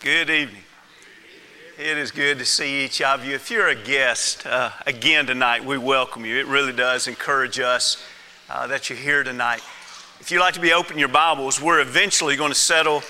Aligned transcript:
Good 0.00 0.30
evening. 0.30 0.62
It 1.76 1.98
is 1.98 2.12
good 2.12 2.38
to 2.38 2.44
see 2.44 2.84
each 2.84 3.02
of 3.02 3.24
you. 3.24 3.34
If 3.34 3.50
you're 3.50 3.66
a 3.66 3.74
guest 3.74 4.46
uh, 4.46 4.70
again 4.86 5.26
tonight, 5.26 5.64
we 5.64 5.76
welcome 5.76 6.24
you. 6.24 6.38
It 6.38 6.46
really 6.46 6.72
does 6.72 7.08
encourage 7.08 7.58
us 7.58 8.00
uh, 8.48 8.68
that 8.68 8.88
you're 8.88 8.98
here 8.98 9.24
tonight. 9.24 9.60
If 10.20 10.30
you'd 10.30 10.38
like 10.38 10.54
to 10.54 10.60
be 10.60 10.72
open 10.72 11.00
your 11.00 11.08
Bibles, 11.08 11.60
we're 11.60 11.80
eventually 11.80 12.36
going 12.36 12.52
to 12.52 12.58
settle 12.58 13.02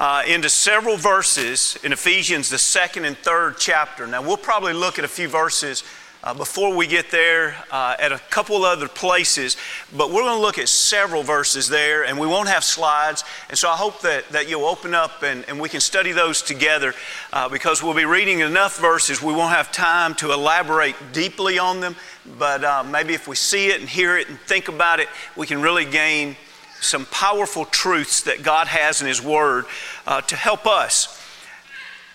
uh, 0.00 0.24
into 0.26 0.48
several 0.48 0.96
verses 0.96 1.78
in 1.84 1.92
Ephesians, 1.92 2.50
the 2.50 2.58
second 2.58 3.04
and 3.04 3.16
third 3.18 3.54
chapter. 3.56 4.08
Now, 4.08 4.20
we'll 4.20 4.36
probably 4.36 4.72
look 4.72 4.98
at 4.98 5.04
a 5.04 5.08
few 5.08 5.28
verses 5.28 5.84
uh, 6.24 6.32
before 6.34 6.74
we 6.74 6.86
get 6.86 7.10
there 7.10 7.56
uh, 7.70 7.96
at 7.98 8.12
a 8.12 8.18
couple 8.30 8.64
other 8.64 8.88
places, 8.88 9.56
but 9.96 10.10
we're 10.10 10.22
going 10.22 10.36
to 10.36 10.40
look 10.40 10.58
at 10.58 10.68
several 10.68 11.22
verses 11.22 11.68
there 11.68 12.04
and 12.04 12.18
we 12.18 12.26
won't 12.26 12.48
have 12.48 12.62
slides. 12.62 13.24
And 13.48 13.58
so 13.58 13.68
I 13.68 13.76
hope 13.76 14.00
that, 14.02 14.28
that 14.28 14.48
you'll 14.48 14.66
open 14.66 14.94
up 14.94 15.22
and, 15.22 15.44
and 15.48 15.60
we 15.60 15.68
can 15.68 15.80
study 15.80 16.12
those 16.12 16.42
together 16.42 16.94
uh, 17.32 17.48
because 17.48 17.82
we'll 17.82 17.94
be 17.94 18.04
reading 18.04 18.40
enough 18.40 18.78
verses. 18.78 19.20
We 19.20 19.32
won't 19.32 19.54
have 19.54 19.72
time 19.72 20.14
to 20.16 20.32
elaborate 20.32 20.94
deeply 21.12 21.58
on 21.58 21.80
them, 21.80 21.96
but 22.38 22.62
uh, 22.62 22.84
maybe 22.84 23.14
if 23.14 23.26
we 23.26 23.36
see 23.36 23.68
it 23.68 23.80
and 23.80 23.88
hear 23.88 24.16
it 24.16 24.28
and 24.28 24.38
think 24.40 24.68
about 24.68 25.00
it, 25.00 25.08
we 25.36 25.46
can 25.46 25.60
really 25.60 25.84
gain 25.84 26.36
some 26.80 27.06
powerful 27.06 27.64
truths 27.64 28.22
that 28.22 28.42
God 28.42 28.66
has 28.66 29.00
in 29.00 29.06
His 29.06 29.22
Word 29.22 29.64
uh, 30.06 30.20
to 30.22 30.36
help 30.36 30.66
us. 30.66 31.21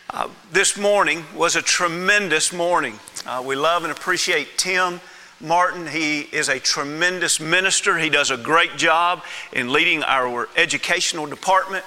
Uh, 0.10 0.30
this 0.54 0.78
morning 0.78 1.26
was 1.36 1.58
a 1.58 1.62
tremendous 1.62 2.54
morning. 2.54 2.98
Uh, 3.26 3.44
we 3.46 3.58
love 3.58 3.84
and 3.84 3.92
appreciate 3.92 4.48
Tim 4.58 5.02
Martin. 5.42 5.86
He 5.86 6.22
is 6.22 6.48
a 6.48 6.62
tremendous 6.62 7.42
minister. 7.42 7.98
He 7.98 8.10
does 8.10 8.32
a 8.32 8.38
great 8.38 8.78
job 8.78 9.22
in 9.52 9.74
leading 9.74 10.04
our 10.04 10.48
educational 10.56 11.26
department, 11.26 11.84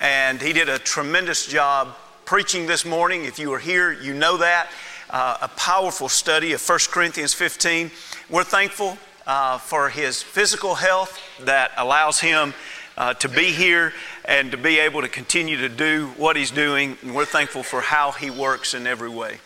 and 0.00 0.42
he 0.42 0.52
did 0.52 0.68
a 0.68 0.76
tremendous 0.80 1.46
job 1.46 1.94
preaching 2.24 2.66
this 2.66 2.84
morning. 2.84 3.26
If 3.26 3.38
you 3.38 3.48
were 3.50 3.60
here, 3.60 3.92
you 3.92 4.12
know 4.12 4.38
that. 4.38 4.68
Uh, 5.08 5.38
a 5.42 5.48
powerful 5.48 6.08
study 6.08 6.54
of 6.54 6.68
1 6.68 6.78
Corinthians 6.90 7.32
15. 7.32 7.92
We're 8.28 8.42
thankful 8.42 8.98
uh, 9.24 9.58
for 9.58 9.88
his 9.88 10.20
physical 10.20 10.74
health 10.74 11.16
that 11.42 11.70
allows 11.76 12.18
him 12.18 12.54
uh, 13.02 13.12
to 13.14 13.28
be 13.28 13.50
here 13.50 13.92
and 14.24 14.52
to 14.52 14.56
be 14.56 14.78
able 14.78 15.00
to 15.00 15.08
continue 15.08 15.56
to 15.56 15.68
do 15.68 16.06
what 16.16 16.36
he's 16.36 16.52
doing. 16.52 16.96
And 17.02 17.16
we're 17.16 17.24
thankful 17.24 17.64
for 17.64 17.80
how 17.80 18.12
he 18.12 18.30
works 18.30 18.74
in 18.74 18.86
every 18.86 19.08
way. 19.08 19.38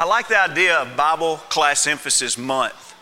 I 0.00 0.04
like 0.04 0.26
the 0.26 0.40
idea 0.40 0.78
of 0.78 0.96
Bible 0.96 1.36
Class 1.48 1.86
Emphasis 1.86 2.36
Month. 2.36 2.92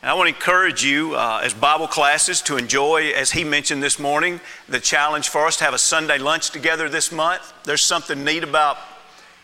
And 0.00 0.10
I 0.10 0.14
want 0.14 0.30
to 0.30 0.34
encourage 0.34 0.82
you 0.82 1.16
uh, 1.16 1.42
as 1.44 1.52
Bible 1.52 1.86
classes 1.86 2.40
to 2.42 2.56
enjoy, 2.56 3.10
as 3.10 3.32
he 3.32 3.44
mentioned 3.44 3.82
this 3.82 3.98
morning, 3.98 4.40
the 4.70 4.80
challenge 4.80 5.28
for 5.28 5.46
us 5.46 5.58
to 5.58 5.64
have 5.64 5.74
a 5.74 5.78
Sunday 5.78 6.16
lunch 6.16 6.48
together 6.48 6.88
this 6.88 7.12
month. 7.12 7.52
There's 7.64 7.84
something 7.84 8.24
neat 8.24 8.42
about 8.42 8.78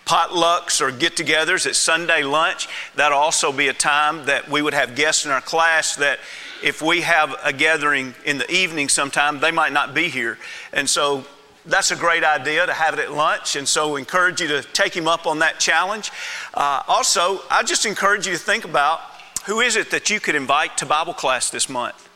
potlucks 0.07 0.81
or 0.81 0.91
get 0.91 1.17
togethers 1.17 1.67
at 1.67 1.77
Sunday 1.77 2.23
lunch. 2.23 2.67
That'll 2.95 3.19
also 3.19 3.53
be 3.53 3.69
a 3.69 3.75
time 3.75 4.25
that 4.25 4.49
we 4.49 4.63
would 4.63 4.73
have 4.73 4.95
guests 4.95 5.27
in 5.27 5.33
our 5.33 5.43
class 5.43 5.97
that 5.97 6.19
if 6.63 6.83
we 6.83 7.03
have 7.03 7.35
a 7.45 7.53
gathering 7.53 8.15
in 8.25 8.39
the 8.39 8.51
evening 8.51 8.89
sometime, 8.89 9.41
they 9.41 9.51
might 9.51 9.73
not 9.73 9.95
be 9.95 10.09
here. 10.09 10.39
And 10.73 10.89
so 10.89 11.25
that's 11.67 11.91
a 11.91 11.97
great 11.97 12.25
idea 12.25 12.67
to 12.67 12.73
have 12.73 12.95
it 12.95 13.01
at 13.01 13.13
lunch, 13.13 13.57
and 13.57 13.69
so 13.69 13.97
encourage 13.97 14.41
you 14.41 14.49
to 14.49 14.63
take 14.63 14.97
him 14.97 15.07
up 15.07 15.27
on 15.27 15.41
that 15.41 15.61
challenge. 15.61 16.11
Uh, 16.55 16.83
also, 16.89 17.41
I 17.51 17.63
just 17.63 17.85
encourage 17.87 18.27
you 18.27 18.33
to 18.33 18.39
think 18.39 18.65
about 18.65 19.01
who 19.47 19.61
is 19.61 19.77
it 19.77 19.91
that 19.91 20.11
you 20.11 20.21
could 20.21 20.35
invite 20.35 20.77
to 20.79 20.87
Bible 20.87 21.15
class 21.15 21.51
this 21.51 21.69
month. 21.69 22.09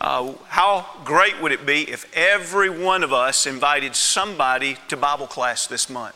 Uh, 0.00 0.32
how 0.48 0.86
great 1.04 1.40
would 1.42 1.50
it 1.50 1.66
be 1.66 1.90
if 1.90 2.06
every 2.16 2.70
one 2.70 3.02
of 3.02 3.12
us 3.12 3.46
invited 3.46 3.96
somebody 3.96 4.76
to 4.88 4.96
Bible 4.96 5.26
class 5.26 5.66
this 5.66 5.90
month? 5.90 6.14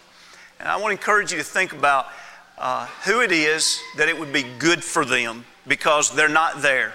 And 0.60 0.68
I 0.68 0.76
want 0.76 0.88
to 0.88 0.92
encourage 0.92 1.32
you 1.32 1.38
to 1.38 1.44
think 1.44 1.72
about 1.72 2.06
uh, 2.58 2.86
who 3.04 3.20
it 3.20 3.32
is 3.32 3.80
that 3.96 4.08
it 4.08 4.18
would 4.18 4.32
be 4.32 4.44
good 4.58 4.84
for 4.84 5.04
them 5.04 5.44
because 5.66 6.14
they're 6.14 6.28
not 6.28 6.62
there. 6.62 6.94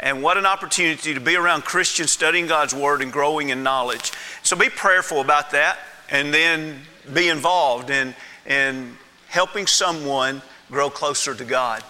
And 0.00 0.22
what 0.22 0.36
an 0.36 0.46
opportunity 0.46 1.12
to 1.14 1.20
be 1.20 1.36
around 1.36 1.64
Christians 1.64 2.12
studying 2.12 2.46
God's 2.46 2.74
Word 2.74 3.02
and 3.02 3.12
growing 3.12 3.48
in 3.48 3.62
knowledge. 3.62 4.12
So 4.42 4.56
be 4.56 4.68
prayerful 4.68 5.20
about 5.20 5.50
that 5.50 5.78
and 6.08 6.32
then 6.32 6.82
be 7.12 7.28
involved 7.28 7.90
in, 7.90 8.14
in 8.46 8.96
helping 9.28 9.66
someone 9.66 10.42
grow 10.70 10.88
closer 10.88 11.34
to 11.34 11.44
God. 11.44 11.82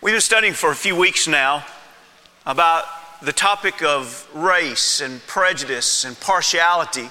We've 0.00 0.14
been 0.14 0.20
studying 0.20 0.54
for 0.54 0.70
a 0.70 0.76
few 0.76 0.96
weeks 0.96 1.28
now 1.28 1.64
about 2.46 2.84
the 3.20 3.32
topic 3.32 3.82
of 3.82 4.28
race 4.34 5.00
and 5.00 5.24
prejudice 5.26 6.04
and 6.04 6.18
partiality. 6.18 7.08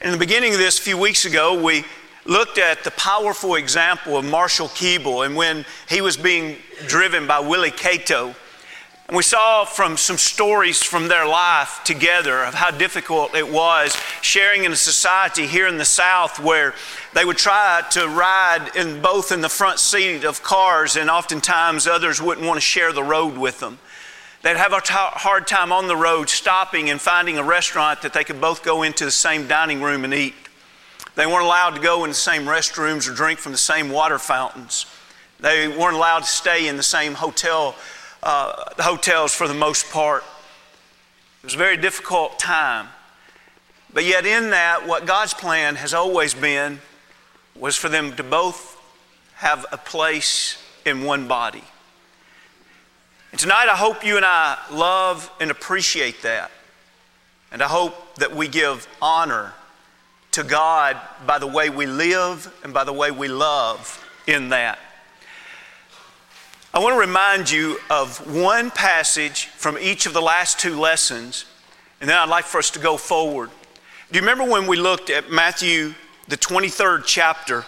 In 0.00 0.12
the 0.12 0.16
beginning 0.16 0.52
of 0.52 0.58
this, 0.58 0.78
a 0.78 0.82
few 0.82 0.96
weeks 0.96 1.24
ago, 1.24 1.62
we 1.62 1.84
looked 2.28 2.58
at 2.58 2.84
the 2.84 2.90
powerful 2.90 3.54
example 3.54 4.18
of 4.18 4.24
Marshall 4.24 4.68
Keeble 4.68 5.24
and 5.24 5.34
when 5.34 5.64
he 5.88 6.02
was 6.02 6.18
being 6.18 6.58
driven 6.86 7.26
by 7.26 7.40
Willie 7.40 7.70
Cato. 7.70 8.34
And 9.08 9.16
we 9.16 9.22
saw 9.22 9.64
from 9.64 9.96
some 9.96 10.18
stories 10.18 10.82
from 10.82 11.08
their 11.08 11.26
life 11.26 11.80
together 11.84 12.44
of 12.44 12.52
how 12.52 12.70
difficult 12.70 13.34
it 13.34 13.50
was 13.50 13.96
sharing 14.20 14.64
in 14.64 14.72
a 14.72 14.76
society 14.76 15.46
here 15.46 15.66
in 15.66 15.78
the 15.78 15.86
South 15.86 16.38
where 16.38 16.74
they 17.14 17.24
would 17.24 17.38
try 17.38 17.82
to 17.92 18.06
ride 18.06 18.72
in 18.76 19.00
both 19.00 19.32
in 19.32 19.40
the 19.40 19.48
front 19.48 19.78
seat 19.78 20.24
of 20.24 20.42
cars 20.42 20.96
and 20.96 21.08
oftentimes 21.08 21.86
others 21.86 22.20
wouldn't 22.20 22.46
want 22.46 22.58
to 22.58 22.60
share 22.60 22.92
the 22.92 23.02
road 23.02 23.38
with 23.38 23.60
them. 23.60 23.78
They'd 24.42 24.58
have 24.58 24.74
a 24.74 24.82
t- 24.82 24.92
hard 24.92 25.46
time 25.46 25.72
on 25.72 25.88
the 25.88 25.96
road 25.96 26.28
stopping 26.28 26.90
and 26.90 27.00
finding 27.00 27.38
a 27.38 27.42
restaurant 27.42 28.02
that 28.02 28.12
they 28.12 28.22
could 28.22 28.42
both 28.42 28.62
go 28.62 28.82
into 28.82 29.06
the 29.06 29.10
same 29.10 29.48
dining 29.48 29.80
room 29.80 30.04
and 30.04 30.12
eat. 30.12 30.34
They 31.18 31.26
weren't 31.26 31.44
allowed 31.44 31.70
to 31.70 31.80
go 31.80 32.04
in 32.04 32.10
the 32.10 32.14
same 32.14 32.44
restrooms 32.44 33.10
or 33.10 33.12
drink 33.12 33.40
from 33.40 33.50
the 33.50 33.58
same 33.58 33.90
water 33.90 34.20
fountains. 34.20 34.86
They 35.40 35.66
weren't 35.66 35.96
allowed 35.96 36.20
to 36.20 36.28
stay 36.28 36.68
in 36.68 36.76
the 36.76 36.82
same 36.84 37.14
hotel, 37.14 37.74
uh, 38.22 38.72
hotels 38.78 39.34
for 39.34 39.48
the 39.48 39.54
most 39.54 39.90
part. 39.90 40.22
It 41.42 41.46
was 41.46 41.54
a 41.54 41.58
very 41.58 41.76
difficult 41.76 42.38
time. 42.38 42.86
But 43.92 44.04
yet, 44.04 44.26
in 44.26 44.50
that, 44.50 44.86
what 44.86 45.06
God's 45.06 45.34
plan 45.34 45.74
has 45.74 45.92
always 45.92 46.34
been 46.34 46.78
was 47.56 47.74
for 47.74 47.88
them 47.88 48.14
to 48.14 48.22
both 48.22 48.80
have 49.38 49.66
a 49.72 49.76
place 49.76 50.62
in 50.86 51.02
one 51.02 51.26
body. 51.26 51.64
And 53.32 53.40
tonight, 53.40 53.66
I 53.68 53.74
hope 53.74 54.06
you 54.06 54.18
and 54.18 54.24
I 54.24 54.56
love 54.70 55.32
and 55.40 55.50
appreciate 55.50 56.22
that. 56.22 56.52
And 57.50 57.60
I 57.60 57.66
hope 57.66 58.14
that 58.18 58.36
we 58.36 58.46
give 58.46 58.86
honor 59.02 59.54
to 60.32 60.42
God 60.42 60.96
by 61.26 61.38
the 61.38 61.46
way 61.46 61.70
we 61.70 61.86
live 61.86 62.52
and 62.62 62.74
by 62.74 62.84
the 62.84 62.92
way 62.92 63.10
we 63.10 63.28
love 63.28 64.04
in 64.26 64.50
that. 64.50 64.78
I 66.72 66.80
want 66.80 66.94
to 66.94 67.00
remind 67.00 67.50
you 67.50 67.78
of 67.88 68.18
one 68.32 68.70
passage 68.70 69.46
from 69.46 69.78
each 69.78 70.06
of 70.06 70.12
the 70.12 70.20
last 70.20 70.60
two 70.60 70.78
lessons, 70.78 71.46
and 72.00 72.08
then 72.08 72.16
I'd 72.16 72.28
like 72.28 72.44
for 72.44 72.58
us 72.58 72.70
to 72.72 72.78
go 72.78 72.96
forward. 72.96 73.50
Do 74.12 74.18
you 74.18 74.20
remember 74.20 74.44
when 74.44 74.66
we 74.66 74.76
looked 74.76 75.10
at 75.10 75.30
Matthew, 75.30 75.94
the 76.28 76.36
23rd 76.36 77.04
chapter, 77.06 77.64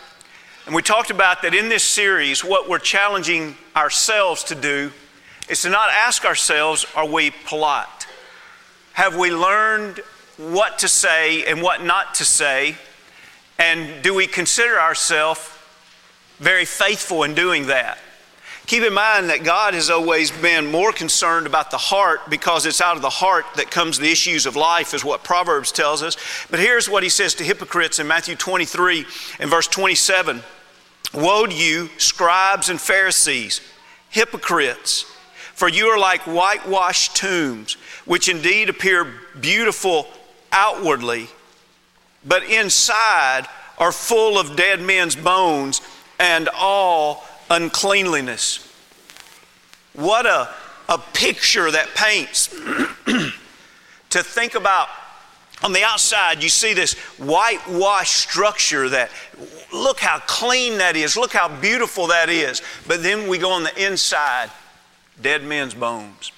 and 0.67 0.75
we 0.75 0.83
talked 0.83 1.11
about 1.11 1.43
that 1.43 1.55
in 1.55 1.69
this 1.69 1.83
series, 1.83 2.45
what 2.45 2.69
we're 2.69 2.79
challenging 2.79 3.57
ourselves 3.75 4.45
to 4.45 4.55
do 4.55 4.93
is 5.49 5.63
to 5.63 5.71
not 5.71 5.91
ask 5.91 6.25
ourselves, 6.25 6.87
are 6.95 7.07
we 7.07 7.33
polite? 7.47 8.07
Have 8.93 9.17
we 9.17 9.33
learned 9.33 10.01
what 10.41 10.79
to 10.79 10.89
say 10.89 11.45
and 11.45 11.61
what 11.61 11.83
not 11.83 12.15
to 12.15 12.25
say? 12.25 12.77
And 13.59 14.03
do 14.03 14.15
we 14.15 14.27
consider 14.27 14.81
ourselves 14.81 15.41
very 16.39 16.65
faithful 16.65 17.25
in 17.25 17.35
doing 17.35 17.67
that? 17.67 17.99
Keep 18.67 18.85
in 18.85 18.95
mind 18.95 19.31
that 19.31 19.43
God 19.43 19.75
has 19.75 19.91
always 19.91 20.31
been 20.31 20.71
more 20.71 20.93
concerned 20.93 21.47
about 21.47 21.71
the 21.71 21.77
heart 21.77 22.21
because 22.31 22.67
it's 22.67 22.81
out 22.81 22.97
of 22.97 23.03
the 23.03 23.11
heart 23.11 23.45
that 23.57 23.71
comes 23.71 23.99
the 23.99 24.11
issues 24.11 24.47
of 24.47 24.55
life, 24.55 24.95
is 24.95 25.05
what 25.05 25.25
Proverbs 25.25 25.73
tells 25.73 26.03
us. 26.03 26.17
But 26.51 26.61
here's 26.61 26.89
what 26.89 27.03
he 27.03 27.09
says 27.09 27.35
to 27.35 27.45
hypocrites 27.45 27.99
in 27.99 28.07
Matthew 28.07 28.37
23 28.37 29.05
and 29.41 29.51
verse 29.51 29.67
27 29.67 30.43
Woe 31.13 31.47
to 31.47 31.55
you, 31.55 31.91
scribes 31.99 32.69
and 32.69 32.81
Pharisees, 32.81 33.61
hypocrites! 34.09 35.05
For 35.55 35.69
you 35.69 35.89
are 35.89 35.99
like 35.99 36.23
whitewashed 36.23 37.17
tombs, 37.17 37.75
which 38.07 38.29
indeed 38.29 38.71
appear 38.71 39.07
beautiful 39.41 40.07
outwardly, 40.53 41.29
but 42.25 42.43
inside 42.45 43.47
are 43.79 43.93
full 43.93 44.39
of 44.39 44.57
dead 44.57 44.81
men's 44.81 45.17
bones 45.17 45.81
and 46.19 46.49
all 46.55 47.25
uncleanliness. 47.49 48.67
What 49.95 50.27
a, 50.27 50.49
a 50.89 50.99
picture 50.99 51.71
that 51.71 51.95
paints 51.95 52.49
to 54.11 54.23
think 54.23 54.55
about. 54.55 54.89
On 55.63 55.73
the 55.75 55.83
outside, 55.83 56.43
you 56.43 56.49
see 56.49 56.73
this 56.73 56.95
whitewashed 57.19 58.17
structure 58.17 58.89
that 58.89 59.11
look 59.73 60.01
how 60.01 60.19
clean 60.21 60.79
that 60.79 60.97
is, 60.97 61.17
look 61.17 61.33
how 61.33 61.49
beautiful 61.61 62.07
that 62.07 62.31
is. 62.31 62.63
But 62.87 63.03
then 63.03 63.29
we 63.29 63.37
go 63.39 63.51
on 63.51 63.65
the 63.65 63.85
inside, 63.85 64.51
dead 65.21 65.43
men's 65.45 65.75
bones. 65.75 66.33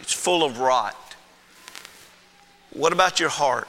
It's 0.00 0.12
full 0.12 0.42
of 0.42 0.58
rot. 0.58 0.96
What 2.74 2.92
about 2.92 3.20
your 3.20 3.28
heart? 3.28 3.68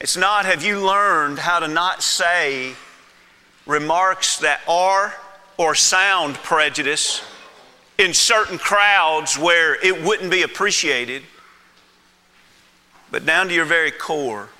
It's 0.00 0.16
not 0.16 0.44
have 0.44 0.62
you 0.62 0.84
learned 0.84 1.40
how 1.40 1.58
to 1.58 1.66
not 1.68 2.02
say 2.02 2.74
remarks 3.66 4.38
that 4.38 4.60
are 4.68 5.14
or 5.56 5.74
sound 5.74 6.36
prejudice 6.36 7.24
in 7.98 8.14
certain 8.14 8.58
crowds 8.58 9.38
where 9.38 9.74
it 9.84 10.04
wouldn't 10.04 10.30
be 10.30 10.42
appreciated, 10.42 11.22
but 13.10 13.26
down 13.26 13.48
to 13.48 13.54
your 13.54 13.64
very 13.64 13.90
core, 13.90 14.50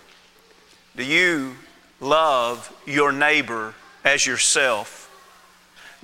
do 0.97 1.05
you 1.05 1.55
love 2.01 2.73
your 2.87 3.13
neighbor 3.13 3.75
as 4.05 4.27
yourself, 4.27 5.11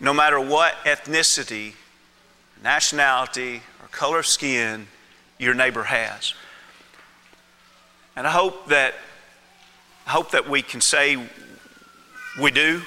no 0.01 0.13
matter 0.13 0.41
what 0.41 0.75
ethnicity, 0.85 1.75
nationality, 2.63 3.63
or 3.83 3.89
color 3.89 4.21
of 4.21 4.27
skin 4.27 4.87
your 5.39 5.55
neighbor 5.55 5.85
has? 5.85 6.35
And 8.17 8.27
I 8.27 8.31
hope 8.31 8.69
that 8.69 8.95
I 10.07 10.11
hope 10.11 10.33
that 10.33 10.49
we 10.49 10.63
can 10.63 10.81
say 10.81 11.17
we 12.41 12.51
do 12.51 12.83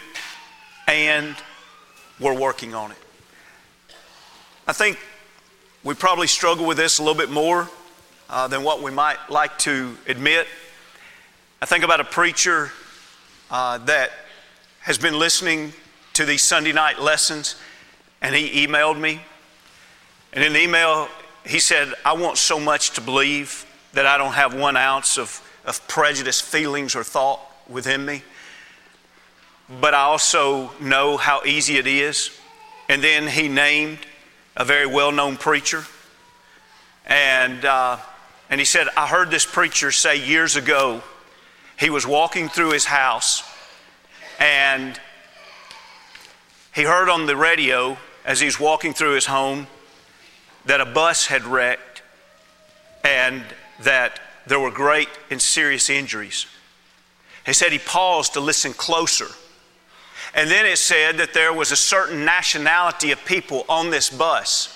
and 0.87 1.35
we're 2.19 2.37
working 2.37 2.73
on 2.75 2.91
it. 2.91 2.97
I 4.67 4.73
think 4.73 4.99
we 5.83 5.93
probably 5.93 6.27
struggle 6.27 6.65
with 6.65 6.77
this 6.77 6.99
a 6.99 7.01
little 7.01 7.17
bit 7.17 7.29
more 7.29 7.69
uh, 8.29 8.47
than 8.47 8.63
what 8.63 8.81
we 8.81 8.91
might 8.91 9.17
like 9.29 9.57
to 9.59 9.97
admit. 10.07 10.47
I 11.61 11.65
think 11.65 11.83
about 11.83 11.99
a 11.99 12.05
preacher 12.05 12.71
uh, 13.51 13.77
that 13.79 14.11
has 14.81 14.97
been 14.97 15.17
listening 15.17 15.73
to 16.13 16.25
these 16.25 16.41
Sunday 16.41 16.73
night 16.73 16.99
lessons, 16.99 17.55
and 18.21 18.35
he 18.35 18.65
emailed 18.65 18.99
me. 18.99 19.21
And 20.33 20.43
in 20.43 20.53
the 20.53 20.61
email, 20.61 21.07
he 21.45 21.59
said, 21.59 21.93
I 22.05 22.13
want 22.13 22.37
so 22.37 22.59
much 22.59 22.91
to 22.91 23.01
believe 23.01 23.65
that 23.93 24.05
I 24.05 24.17
don't 24.17 24.33
have 24.33 24.53
one 24.53 24.75
ounce 24.75 25.17
of, 25.17 25.41
of 25.65 25.87
prejudice, 25.87 26.41
feelings, 26.41 26.95
or 26.95 27.03
thought 27.03 27.39
within 27.69 28.05
me. 28.05 28.23
But 29.79 29.93
I 29.93 30.01
also 30.01 30.71
know 30.79 31.17
how 31.17 31.43
easy 31.45 31.77
it 31.77 31.87
is. 31.87 32.31
And 32.89 33.03
then 33.03 33.27
he 33.27 33.47
named 33.47 33.99
a 34.57 34.65
very 34.65 34.85
well 34.85 35.11
known 35.11 35.37
preacher. 35.37 35.85
And, 37.05 37.63
uh, 37.63 37.97
and 38.49 38.59
he 38.59 38.65
said, 38.65 38.87
I 38.97 39.07
heard 39.07 39.31
this 39.31 39.45
preacher 39.45 39.91
say 39.91 40.17
years 40.17 40.55
ago, 40.55 41.01
he 41.79 41.89
was 41.89 42.05
walking 42.05 42.49
through 42.49 42.71
his 42.71 42.85
house 42.85 43.43
and 44.39 44.99
he 46.73 46.83
heard 46.83 47.09
on 47.09 47.25
the 47.25 47.35
radio 47.35 47.97
as 48.25 48.39
he 48.39 48.45
was 48.45 48.59
walking 48.59 48.93
through 48.93 49.13
his 49.13 49.25
home 49.25 49.67
that 50.65 50.81
a 50.81 50.85
bus 50.85 51.27
had 51.27 51.43
wrecked 51.43 52.01
and 53.03 53.43
that 53.83 54.19
there 54.45 54.59
were 54.59 54.71
great 54.71 55.09
and 55.29 55.41
serious 55.41 55.89
injuries. 55.89 56.45
He 57.45 57.53
said 57.53 57.71
he 57.71 57.79
paused 57.79 58.33
to 58.33 58.39
listen 58.39 58.73
closer. 58.73 59.27
And 60.33 60.49
then 60.49 60.65
it 60.65 60.77
said 60.77 61.17
that 61.17 61.33
there 61.33 61.53
was 61.53 61.71
a 61.71 61.75
certain 61.75 62.25
nationality 62.25 63.11
of 63.11 63.23
people 63.25 63.65
on 63.69 63.89
this 63.89 64.09
bus. 64.09 64.69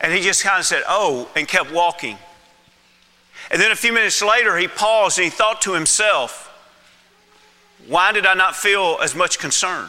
And 0.00 0.12
he 0.12 0.20
just 0.20 0.42
kind 0.42 0.58
of 0.58 0.66
said, 0.66 0.82
Oh, 0.86 1.30
and 1.36 1.46
kept 1.48 1.72
walking. 1.72 2.18
And 3.50 3.60
then 3.60 3.70
a 3.70 3.76
few 3.76 3.92
minutes 3.92 4.22
later, 4.22 4.56
he 4.56 4.68
paused 4.68 5.18
and 5.18 5.24
he 5.24 5.30
thought 5.30 5.62
to 5.62 5.72
himself, 5.72 6.50
Why 7.86 8.12
did 8.12 8.26
I 8.26 8.34
not 8.34 8.56
feel 8.56 8.98
as 9.02 9.14
much 9.14 9.38
concern? 9.38 9.88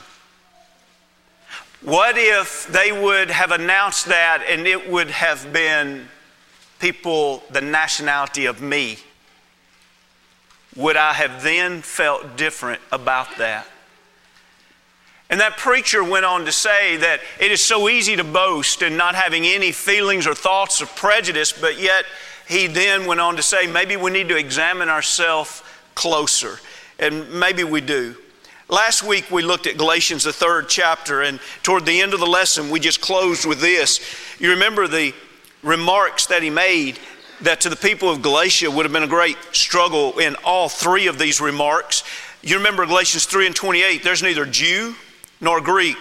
What 1.82 2.16
if 2.18 2.68
they 2.68 2.94
would 2.94 3.30
have 3.30 3.52
announced 3.52 4.06
that 4.06 4.46
and 4.48 4.66
it 4.66 4.90
would 4.90 5.12
have 5.12 5.52
been 5.52 6.08
people 6.84 7.42
the 7.50 7.62
nationality 7.62 8.46
of 8.46 8.62
me? 8.62 8.98
Would 10.76 10.98
I 10.98 11.14
have 11.14 11.42
then 11.42 11.82
felt 11.82 12.36
different 12.36 12.82
about 12.92 13.38
that? 13.38 13.66
And 15.30 15.40
that 15.40 15.56
preacher 15.56 16.04
went 16.04 16.26
on 16.26 16.44
to 16.44 16.52
say 16.52 16.98
that 16.98 17.22
it 17.40 17.52
is 17.52 17.62
so 17.62 17.88
easy 17.88 18.18
to 18.18 18.26
boast 18.26 18.82
in 18.82 18.98
not 18.98 19.16
having 19.16 19.46
any 19.46 19.72
feelings 19.72 20.28
or 20.28 20.36
thoughts 20.36 20.82
of 20.82 20.94
prejudice, 20.94 21.54
but 21.54 21.80
yet 21.80 22.04
he 22.50 22.68
then 22.68 23.06
went 23.06 23.22
on 23.22 23.38
to 23.38 23.42
say 23.42 23.66
maybe 23.66 23.96
we 23.96 24.12
need 24.12 24.28
to 24.28 24.36
examine 24.36 24.90
ourselves 24.90 25.64
closer. 25.96 26.60
And 27.00 27.32
maybe 27.40 27.64
we 27.64 27.80
do. 27.80 28.18
Last 28.68 29.04
week 29.04 29.32
we 29.32 29.42
looked 29.42 29.68
at 29.68 29.78
Galatians, 29.78 30.26
the 30.26 30.34
third 30.34 30.68
chapter, 30.68 31.22
and 31.22 31.40
toward 31.64 31.86
the 31.86 32.02
end 32.02 32.14
of 32.14 32.20
the 32.20 32.26
lesson 32.26 32.70
we 32.70 32.82
just 32.82 33.00
closed 33.00 33.46
with 33.46 33.62
this. 33.62 34.02
You 34.38 34.50
remember 34.50 34.88
the 34.90 35.14
remarks 35.64 36.28
that 36.28 36.44
he 36.44 36.50
made 36.50 37.00
that 37.42 37.62
to 37.62 37.70
the 37.70 37.76
people 37.76 38.10
of 38.10 38.22
Galatia 38.22 38.70
would 38.70 38.86
have 38.86 38.94
been 38.94 39.04
a 39.04 39.08
great 39.08 39.38
struggle 39.52 40.20
in 40.20 40.36
all 40.44 40.70
three 40.70 41.08
of 41.08 41.18
these 41.18 41.42
remarks. 41.42 42.04
You 42.42 42.58
remember 42.58 42.86
Galatians 42.86 43.26
3 43.26 43.48
and 43.48 43.56
28 43.56 44.04
there's 44.04 44.24
neither 44.24 44.46
Jew 44.46 44.96
nor 45.42 45.60
Greek, 45.60 45.98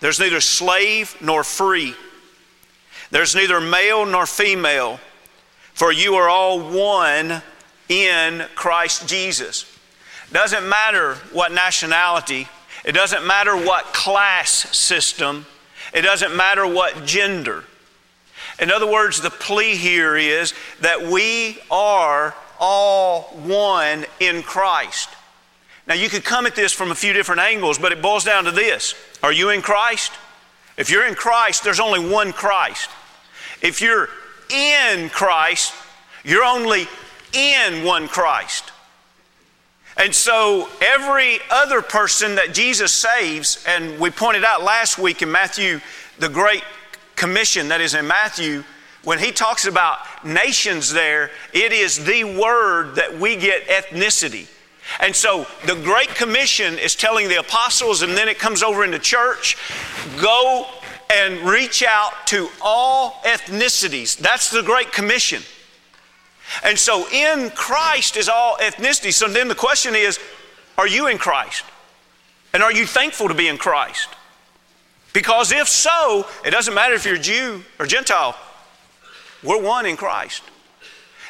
there's 0.00 0.18
neither 0.18 0.40
slave 0.40 1.16
nor 1.20 1.44
free, 1.44 1.94
there's 3.10 3.34
neither 3.34 3.60
male 3.60 4.06
nor 4.06 4.26
female, 4.26 4.98
for 5.72 5.92
you 5.92 6.14
are 6.16 6.28
all 6.28 6.60
one 6.60 7.42
in 7.88 8.44
Christ 8.54 9.08
Jesus. 9.08 9.70
Doesn't 10.32 10.68
matter 10.68 11.14
what 11.32 11.52
nationality, 11.52 12.48
it 12.84 12.92
doesn't 12.92 13.26
matter 13.26 13.56
what 13.56 13.84
class 13.86 14.50
system, 14.76 15.46
it 15.92 16.02
doesn't 16.02 16.34
matter 16.34 16.66
what 16.66 17.04
gender. 17.04 17.64
In 18.60 18.70
other 18.70 18.90
words, 18.90 19.20
the 19.20 19.30
plea 19.30 19.74
here 19.74 20.16
is 20.16 20.54
that 20.80 21.02
we 21.02 21.58
are 21.70 22.34
all 22.60 23.22
one 23.44 24.06
in 24.20 24.42
Christ. 24.42 25.08
Now, 25.86 25.94
you 25.94 26.08
could 26.08 26.24
come 26.24 26.46
at 26.46 26.56
this 26.56 26.72
from 26.72 26.90
a 26.90 26.94
few 26.94 27.12
different 27.12 27.40
angles, 27.40 27.78
but 27.78 27.92
it 27.92 28.00
boils 28.00 28.24
down 28.24 28.44
to 28.44 28.50
this 28.50 28.94
Are 29.22 29.32
you 29.32 29.50
in 29.50 29.60
Christ? 29.60 30.12
If 30.76 30.90
you're 30.90 31.06
in 31.06 31.14
Christ, 31.14 31.62
there's 31.62 31.80
only 31.80 32.08
one 32.08 32.32
Christ. 32.32 32.90
If 33.62 33.80
you're 33.80 34.08
in 34.50 35.08
Christ, 35.08 35.72
you're 36.24 36.44
only 36.44 36.86
in 37.32 37.84
one 37.84 38.08
Christ. 38.08 38.72
And 39.96 40.12
so, 40.12 40.68
every 40.80 41.38
other 41.50 41.80
person 41.80 42.34
that 42.34 42.52
Jesus 42.52 42.90
saves, 42.90 43.64
and 43.68 43.98
we 44.00 44.10
pointed 44.10 44.42
out 44.42 44.62
last 44.62 44.98
week 44.98 45.22
in 45.22 45.30
Matthew, 45.30 45.80
the 46.18 46.28
Great 46.28 46.64
Commission 47.16 47.68
that 47.68 47.80
is 47.80 47.94
in 47.94 48.06
Matthew, 48.06 48.64
when 49.04 49.18
he 49.18 49.32
talks 49.32 49.66
about 49.66 49.98
nations 50.24 50.92
there, 50.92 51.30
it 51.52 51.72
is 51.72 52.04
the 52.04 52.24
word 52.24 52.96
that 52.96 53.18
we 53.18 53.36
get 53.36 53.66
ethnicity. 53.68 54.48
And 55.00 55.14
so 55.14 55.46
the 55.66 55.74
Great 55.76 56.08
Commission 56.14 56.78
is 56.78 56.94
telling 56.94 57.28
the 57.28 57.38
apostles, 57.38 58.02
and 58.02 58.12
then 58.12 58.28
it 58.28 58.38
comes 58.38 58.62
over 58.62 58.84
into 58.84 58.98
church 58.98 59.56
go 60.20 60.66
and 61.10 61.40
reach 61.40 61.82
out 61.82 62.26
to 62.26 62.48
all 62.60 63.20
ethnicities. 63.24 64.16
That's 64.16 64.50
the 64.50 64.62
Great 64.62 64.92
Commission. 64.92 65.42
And 66.62 66.78
so 66.78 67.08
in 67.10 67.50
Christ 67.50 68.16
is 68.16 68.28
all 68.28 68.56
ethnicity. 68.56 69.12
So 69.12 69.28
then 69.28 69.48
the 69.48 69.54
question 69.54 69.94
is 69.94 70.18
are 70.76 70.88
you 70.88 71.06
in 71.08 71.18
Christ? 71.18 71.64
And 72.52 72.62
are 72.62 72.72
you 72.72 72.86
thankful 72.86 73.28
to 73.28 73.34
be 73.34 73.48
in 73.48 73.58
Christ? 73.58 74.08
Because 75.14 75.52
if 75.52 75.68
so, 75.68 76.26
it 76.44 76.50
doesn't 76.50 76.74
matter 76.74 76.92
if 76.92 77.06
you're 77.06 77.16
Jew 77.16 77.62
or 77.78 77.86
Gentile, 77.86 78.36
we're 79.42 79.62
one 79.62 79.86
in 79.86 79.96
Christ. 79.96 80.42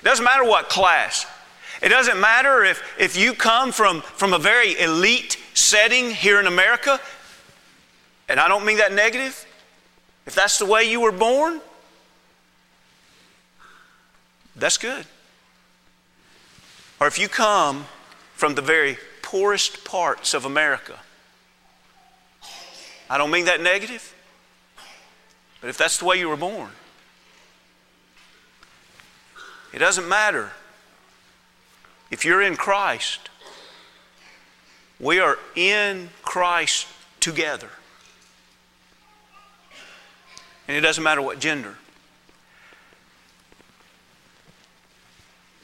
It 0.01 0.05
doesn't 0.05 0.25
matter 0.25 0.43
what 0.43 0.69
class. 0.69 1.27
It 1.83 1.91
doesn't 1.91 2.19
matter 2.19 2.65
if, 2.65 2.83
if 2.99 3.15
you 3.17 3.35
come 3.35 3.73
from, 3.73 4.01
from 4.01 4.33
a 4.33 4.39
very 4.39 4.81
elite 4.81 5.39
setting 5.53 6.11
here 6.11 6.41
in 6.41 6.47
America, 6.47 6.99
and 8.29 8.41
I 8.41 8.49
don't 8.49 8.65
mean 8.65 8.79
that 8.79 8.93
negative. 8.93 9.47
If 10.27 10.35
that's 10.35 10.59
the 10.59 10.65
way 10.65 10.91
you 10.91 11.01
were 11.01 11.13
born, 11.13 11.61
that's 14.57 14.79
good. 14.79 15.05
Or 17.01 17.07
if 17.07 17.19
you 17.19 17.29
come 17.29 17.85
from 18.33 18.55
the 18.55 18.63
very 18.63 18.97
poorest 19.21 19.85
parts 19.85 20.33
of 20.33 20.47
America, 20.47 21.01
I 23.09 23.19
don't 23.19 23.31
mean 23.31 23.45
that 23.45 23.61
negative, 23.61 24.15
but 25.61 25.69
if 25.69 25.77
that's 25.77 25.99
the 25.99 26.05
way 26.05 26.19
you 26.19 26.29
were 26.29 26.37
born, 26.37 26.71
it 29.73 29.79
doesn't 29.79 30.09
matter 30.09 30.53
if 32.11 32.25
you're 32.25 32.43
in 32.43 32.57
Christ, 32.57 33.29
we 35.01 35.19
are 35.19 35.39
in 35.57 36.11
Christ 36.23 36.87
together. 37.21 37.71
And 40.69 40.77
it 40.77 40.81
doesn't 40.81 41.03
matter 41.03 41.21
what 41.21 41.41
gender. 41.41 41.77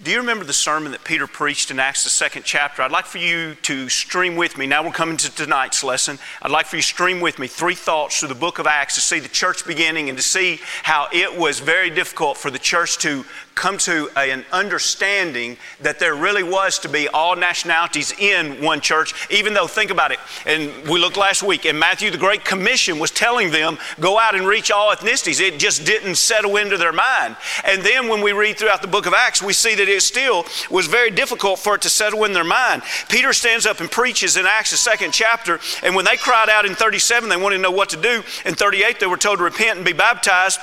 Do 0.02 0.10
you 0.10 0.16
remember 0.16 0.46
the 0.46 0.54
sermon 0.54 0.92
that 0.92 1.04
Peter 1.04 1.26
preached 1.26 1.70
in 1.70 1.78
Acts, 1.78 2.04
the 2.04 2.10
second 2.10 2.44
chapter? 2.46 2.80
I'd 2.80 2.90
like 2.90 3.04
for 3.04 3.18
you 3.18 3.54
to 3.62 3.90
stream 3.90 4.34
with 4.34 4.56
me. 4.56 4.66
Now 4.66 4.82
we're 4.82 4.92
coming 4.92 5.18
to 5.18 5.34
tonight's 5.34 5.84
lesson. 5.84 6.18
I'd 6.40 6.50
like 6.50 6.64
for 6.64 6.76
you 6.76 6.82
to 6.82 6.88
stream 6.88 7.20
with 7.20 7.38
me 7.38 7.46
three 7.46 7.74
thoughts 7.74 8.18
through 8.18 8.30
the 8.30 8.34
book 8.34 8.58
of 8.58 8.66
Acts 8.66 8.94
to 8.94 9.02
see 9.02 9.18
the 9.18 9.28
church 9.28 9.66
beginning 9.66 10.08
and 10.08 10.16
to 10.16 10.24
see 10.24 10.58
how 10.84 11.08
it 11.12 11.36
was 11.36 11.60
very 11.60 11.90
difficult 11.90 12.38
for 12.38 12.50
the 12.50 12.58
church 12.58 12.96
to 13.00 13.26
come 13.54 13.76
to 13.78 14.08
an 14.16 14.44
understanding 14.52 15.56
that 15.80 15.98
there 15.98 16.14
really 16.14 16.42
was 16.42 16.78
to 16.78 16.88
be 16.88 17.08
all 17.08 17.36
nationalities 17.36 18.12
in 18.18 18.62
one 18.62 18.80
church, 18.80 19.12
even 19.30 19.52
though, 19.52 19.66
think 19.66 19.90
about 19.90 20.12
it, 20.12 20.18
and 20.46 20.72
we 20.88 20.98
looked 20.98 21.16
last 21.16 21.42
week, 21.42 21.66
and 21.66 21.78
Matthew, 21.78 22.10
the 22.10 22.18
Great 22.18 22.44
Commission 22.44 22.98
was 22.98 23.10
telling 23.10 23.50
them, 23.50 23.78
go 23.98 24.18
out 24.18 24.34
and 24.34 24.46
reach 24.46 24.70
all 24.70 24.94
ethnicities. 24.94 25.40
It 25.40 25.58
just 25.58 25.84
didn't 25.84 26.14
settle 26.14 26.56
into 26.56 26.78
their 26.78 26.92
mind. 26.92 27.36
And 27.64 27.82
then 27.82 28.08
when 28.08 28.22
we 28.22 28.32
read 28.32 28.56
throughout 28.56 28.82
the 28.82 28.88
book 28.88 29.06
of 29.06 29.14
Acts, 29.14 29.42
we 29.42 29.52
see 29.52 29.74
that 29.74 29.88
it 29.88 30.02
still 30.02 30.46
was 30.70 30.86
very 30.86 31.10
difficult 31.10 31.58
for 31.58 31.74
it 31.74 31.82
to 31.82 31.90
settle 31.90 32.24
in 32.24 32.32
their 32.32 32.44
mind. 32.44 32.82
Peter 33.08 33.32
stands 33.32 33.66
up 33.66 33.80
and 33.80 33.90
preaches 33.90 34.36
in 34.36 34.46
Acts, 34.46 34.70
the 34.70 34.76
second 34.76 35.12
chapter, 35.12 35.60
and 35.82 35.94
when 35.94 36.04
they 36.04 36.16
cried 36.16 36.48
out 36.48 36.64
in 36.64 36.74
37, 36.74 37.28
they 37.28 37.36
wanted 37.36 37.56
to 37.56 37.62
know 37.62 37.70
what 37.70 37.90
to 37.90 38.00
do. 38.00 38.22
In 38.44 38.54
38, 38.54 39.00
they 39.00 39.06
were 39.06 39.16
told 39.16 39.38
to 39.38 39.44
repent 39.44 39.76
and 39.76 39.84
be 39.84 39.92
baptized. 39.92 40.58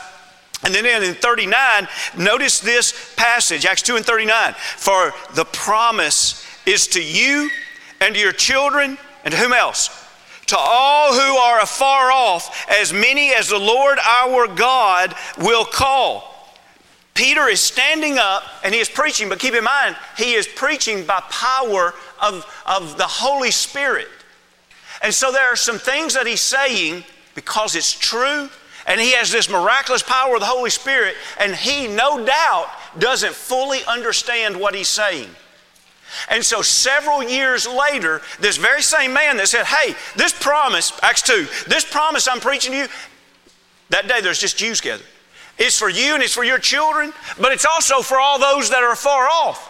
And 0.63 0.73
then 0.73 1.03
in 1.03 1.13
39, 1.13 1.87
notice 2.17 2.59
this 2.59 3.13
passage, 3.15 3.65
Acts 3.65 3.83
2 3.83 3.95
and 3.95 4.05
39. 4.05 4.53
For 4.53 5.13
the 5.33 5.45
promise 5.45 6.43
is 6.65 6.87
to 6.87 7.03
you 7.03 7.49
and 8.01 8.15
to 8.15 8.19
your 8.19 8.31
children 8.31 8.97
and 9.23 9.33
to 9.33 9.39
whom 9.39 9.53
else? 9.53 9.89
To 10.47 10.57
all 10.57 11.13
who 11.13 11.37
are 11.37 11.61
afar 11.61 12.11
off, 12.11 12.67
as 12.69 12.91
many 12.91 13.33
as 13.33 13.49
the 13.49 13.59
Lord 13.59 13.99
our 13.99 14.47
God 14.47 15.13
will 15.37 15.65
call. 15.65 16.33
Peter 17.13 17.47
is 17.47 17.59
standing 17.59 18.17
up 18.17 18.43
and 18.63 18.73
he 18.73 18.79
is 18.79 18.89
preaching, 18.89 19.27
but 19.27 19.39
keep 19.39 19.53
in 19.53 19.63
mind, 19.63 19.95
he 20.17 20.33
is 20.33 20.47
preaching 20.47 21.05
by 21.05 21.19
power 21.29 21.93
of, 22.21 22.45
of 22.65 22.97
the 22.97 23.07
Holy 23.07 23.51
Spirit. 23.51 24.07
And 25.01 25.13
so 25.13 25.31
there 25.31 25.51
are 25.51 25.55
some 25.55 25.79
things 25.79 26.13
that 26.13 26.27
he's 26.27 26.41
saying 26.41 27.03
because 27.35 27.75
it's 27.75 27.91
true 27.91 28.49
and 28.87 29.01
he 29.01 29.11
has 29.11 29.29
this 29.29 29.49
miraculous 29.49 30.01
power 30.01 30.35
of 30.35 30.39
the 30.39 30.45
Holy 30.45 30.69
Spirit, 30.69 31.15
and 31.39 31.53
he, 31.53 31.87
no 31.87 32.25
doubt, 32.25 32.67
doesn't 32.97 33.33
fully 33.33 33.83
understand 33.85 34.57
what 34.57 34.73
he's 34.73 34.87
saying. 34.87 35.29
And 36.29 36.43
so, 36.43 36.61
several 36.61 37.21
years 37.21 37.67
later, 37.67 38.21
this 38.39 38.55
very 38.55 38.81
same 38.81 39.13
man 39.13 39.35
that 39.37 39.49
said, 39.49 39.65
Hey, 39.65 39.93
this 40.15 40.31
promise, 40.31 40.97
Acts 41.03 41.21
2, 41.23 41.47
this 41.67 41.83
promise 41.83 42.29
I'm 42.29 42.39
preaching 42.39 42.71
to 42.71 42.77
you, 42.77 42.87
that 43.89 44.07
day 44.07 44.21
there's 44.21 44.39
just 44.39 44.57
Jews 44.57 44.79
gathered. 44.79 45.05
It's 45.57 45.77
for 45.77 45.89
you 45.89 46.13
and 46.13 46.23
it's 46.23 46.33
for 46.33 46.45
your 46.45 46.59
children, 46.59 47.11
but 47.41 47.51
it's 47.51 47.65
also 47.65 48.01
for 48.01 48.19
all 48.19 48.39
those 48.39 48.69
that 48.69 48.83
are 48.83 48.95
far 48.95 49.27
off. 49.27 49.69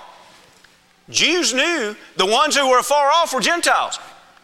Jews 1.09 1.53
knew 1.53 1.95
the 2.17 2.25
ones 2.25 2.55
who 2.55 2.69
were 2.69 2.83
far 2.83 3.09
off 3.09 3.33
were 3.33 3.39
Gentiles. 3.39 3.97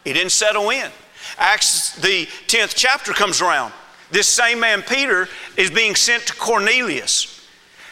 He 0.03 0.13
didn't 0.13 0.31
settle 0.31 0.69
in. 0.71 0.89
Acts, 1.37 1.95
the 1.97 2.25
10th 2.47 2.73
chapter, 2.75 3.13
comes 3.13 3.39
around 3.39 3.71
this 4.13 4.27
same 4.27 4.59
man, 4.59 4.81
Peter, 4.81 5.27
is 5.57 5.69
being 5.69 5.95
sent 5.95 6.27
to 6.27 6.33
Cornelius. 6.33 7.47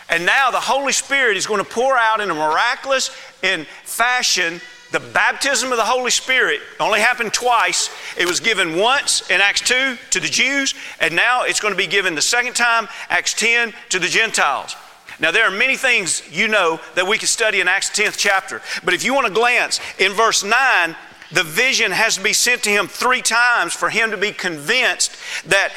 And 0.09 0.25
now 0.25 0.51
the 0.51 0.59
Holy 0.59 0.91
Spirit 0.91 1.37
is 1.37 1.47
going 1.47 1.63
to 1.63 1.69
pour 1.69 1.97
out 1.97 2.19
in 2.19 2.29
a 2.29 2.35
miraculous 2.35 3.11
in 3.43 3.65
fashion 3.83 4.61
the 4.91 4.99
baptism 4.99 5.71
of 5.71 5.77
the 5.77 5.85
Holy 5.85 6.11
Spirit 6.11 6.59
only 6.79 6.99
happened 6.99 7.33
twice. 7.33 7.89
It 8.17 8.27
was 8.27 8.41
given 8.41 8.77
once 8.77 9.29
in 9.29 9.39
Acts 9.39 9.61
2 9.61 9.97
to 10.11 10.19
the 10.19 10.27
Jews, 10.27 10.75
and 10.99 11.15
now 11.15 11.43
it's 11.43 11.61
going 11.61 11.73
to 11.73 11.77
be 11.77 11.87
given 11.87 12.13
the 12.13 12.21
second 12.21 12.55
time, 12.55 12.89
Acts 13.09 13.33
10, 13.33 13.73
to 13.89 13.99
the 13.99 14.09
Gentiles. 14.09 14.75
Now, 15.19 15.31
there 15.31 15.45
are 15.45 15.51
many 15.51 15.77
things 15.77 16.23
you 16.29 16.47
know 16.47 16.81
that 16.95 17.07
we 17.07 17.17
could 17.17 17.29
study 17.29 17.61
in 17.61 17.67
Acts 17.69 17.89
10th 17.91 18.17
chapter, 18.17 18.61
but 18.83 18.93
if 18.93 19.05
you 19.05 19.13
want 19.13 19.27
to 19.27 19.33
glance 19.33 19.79
in 19.97 20.11
verse 20.11 20.43
9, 20.43 20.95
the 21.31 21.43
vision 21.43 21.91
has 21.91 22.15
to 22.17 22.23
be 22.23 22.33
sent 22.33 22.63
to 22.63 22.69
him 22.69 22.87
three 22.87 23.21
times 23.21 23.73
for 23.73 23.89
him 23.89 24.11
to 24.11 24.17
be 24.17 24.33
convinced 24.33 25.15
that 25.45 25.71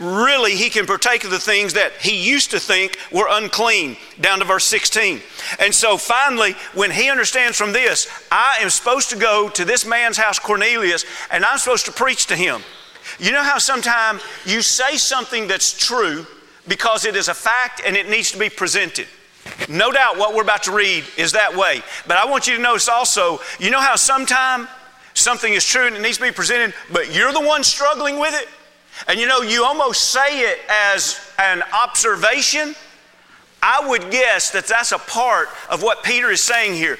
really 0.00 0.56
he 0.56 0.70
can 0.70 0.86
partake 0.86 1.24
of 1.24 1.30
the 1.30 1.38
things 1.38 1.74
that 1.74 1.92
he 2.00 2.28
used 2.28 2.50
to 2.50 2.58
think 2.58 2.98
were 3.12 3.26
unclean, 3.30 3.96
down 4.20 4.38
to 4.38 4.44
verse 4.44 4.64
16. 4.64 5.20
And 5.58 5.74
so 5.74 5.96
finally, 5.96 6.54
when 6.74 6.90
he 6.90 7.10
understands 7.10 7.56
from 7.58 7.72
this, 7.72 8.08
I 8.32 8.58
am 8.60 8.70
supposed 8.70 9.10
to 9.10 9.16
go 9.16 9.48
to 9.50 9.64
this 9.64 9.84
man's 9.84 10.16
house, 10.16 10.38
Cornelius, 10.38 11.04
and 11.30 11.44
I'm 11.44 11.58
supposed 11.58 11.86
to 11.86 11.92
preach 11.92 12.26
to 12.26 12.36
him. 12.36 12.62
You 13.18 13.32
know 13.32 13.42
how 13.42 13.58
sometimes 13.58 14.22
you 14.46 14.62
say 14.62 14.96
something 14.96 15.46
that's 15.46 15.76
true 15.76 16.26
because 16.66 17.04
it 17.04 17.16
is 17.16 17.28
a 17.28 17.34
fact 17.34 17.82
and 17.84 17.96
it 17.96 18.08
needs 18.08 18.32
to 18.32 18.38
be 18.38 18.48
presented. 18.48 19.06
No 19.68 19.92
doubt 19.92 20.16
what 20.16 20.34
we're 20.34 20.42
about 20.42 20.62
to 20.64 20.72
read 20.72 21.04
is 21.16 21.32
that 21.32 21.54
way. 21.54 21.82
But 22.06 22.16
I 22.16 22.26
want 22.26 22.46
you 22.46 22.56
to 22.56 22.62
notice 22.62 22.88
also, 22.88 23.40
you 23.58 23.70
know 23.70 23.80
how 23.80 23.96
sometimes 23.96 24.68
something 25.14 25.52
is 25.52 25.64
true 25.64 25.86
and 25.86 25.96
it 25.96 26.02
needs 26.02 26.18
to 26.18 26.22
be 26.22 26.32
presented, 26.32 26.74
but 26.92 27.14
you're 27.14 27.32
the 27.32 27.40
one 27.40 27.64
struggling 27.64 28.18
with 28.18 28.34
it? 28.34 28.48
And 29.08 29.18
you 29.18 29.26
know, 29.26 29.42
you 29.42 29.64
almost 29.64 30.10
say 30.10 30.40
it 30.40 30.58
as 30.68 31.20
an 31.38 31.62
observation. 31.72 32.74
I 33.62 33.86
would 33.86 34.10
guess 34.10 34.50
that 34.52 34.66
that's 34.66 34.92
a 34.92 34.98
part 34.98 35.48
of 35.68 35.82
what 35.82 36.02
Peter 36.02 36.30
is 36.30 36.40
saying 36.40 36.74
here. 36.74 36.98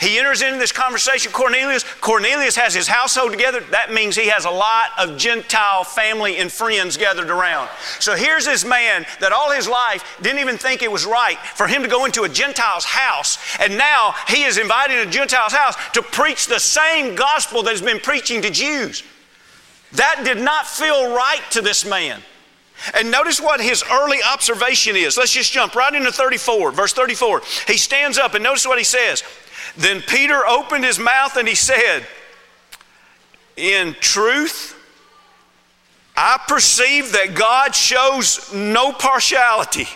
He 0.00 0.18
enters 0.18 0.40
into 0.40 0.58
this 0.58 0.72
conversation, 0.72 1.30
Cornelius. 1.30 1.84
Cornelius 2.00 2.56
has 2.56 2.74
his 2.74 2.88
household 2.88 3.32
together. 3.32 3.60
That 3.70 3.92
means 3.92 4.16
he 4.16 4.28
has 4.28 4.46
a 4.46 4.50
lot 4.50 4.90
of 4.98 5.18
Gentile 5.18 5.84
family 5.84 6.38
and 6.38 6.50
friends 6.50 6.96
gathered 6.96 7.28
around. 7.28 7.68
So 7.98 8.14
here's 8.14 8.46
this 8.46 8.64
man 8.64 9.04
that 9.20 9.32
all 9.32 9.50
his 9.50 9.68
life 9.68 10.18
didn't 10.22 10.38
even 10.38 10.56
think 10.56 10.82
it 10.82 10.90
was 10.90 11.04
right 11.04 11.38
for 11.38 11.66
him 11.68 11.82
to 11.82 11.88
go 11.88 12.06
into 12.06 12.22
a 12.22 12.30
Gentile's 12.30 12.86
house. 12.86 13.36
And 13.60 13.76
now 13.76 14.14
he 14.26 14.44
is 14.44 14.56
invited 14.56 15.02
to 15.02 15.08
a 15.08 15.10
Gentile's 15.10 15.52
house 15.52 15.76
to 15.92 16.00
preach 16.00 16.46
the 16.46 16.60
same 16.60 17.14
gospel 17.14 17.62
that 17.64 17.70
has 17.70 17.82
been 17.82 18.00
preaching 18.00 18.40
to 18.40 18.50
Jews. 18.50 19.02
That 19.92 20.22
did 20.24 20.38
not 20.38 20.66
feel 20.66 21.14
right 21.14 21.42
to 21.50 21.62
this 21.62 21.84
man. 21.84 22.20
And 22.94 23.10
notice 23.10 23.40
what 23.40 23.60
his 23.60 23.84
early 23.90 24.18
observation 24.22 24.96
is. 24.96 25.16
Let's 25.18 25.32
just 25.32 25.52
jump 25.52 25.74
right 25.74 25.94
into 25.94 26.10
34, 26.10 26.72
verse 26.72 26.92
34. 26.92 27.42
He 27.66 27.76
stands 27.76 28.16
up 28.18 28.34
and 28.34 28.42
notice 28.42 28.66
what 28.66 28.78
he 28.78 28.84
says. 28.84 29.22
Then 29.76 30.00
Peter 30.02 30.46
opened 30.46 30.84
his 30.84 30.98
mouth 30.98 31.36
and 31.36 31.46
he 31.46 31.54
said, 31.54 32.06
In 33.56 33.94
truth, 34.00 34.76
I 36.16 36.40
perceive 36.48 37.12
that 37.12 37.34
God 37.34 37.74
shows 37.74 38.52
no 38.52 38.92
partiality. 38.92 39.88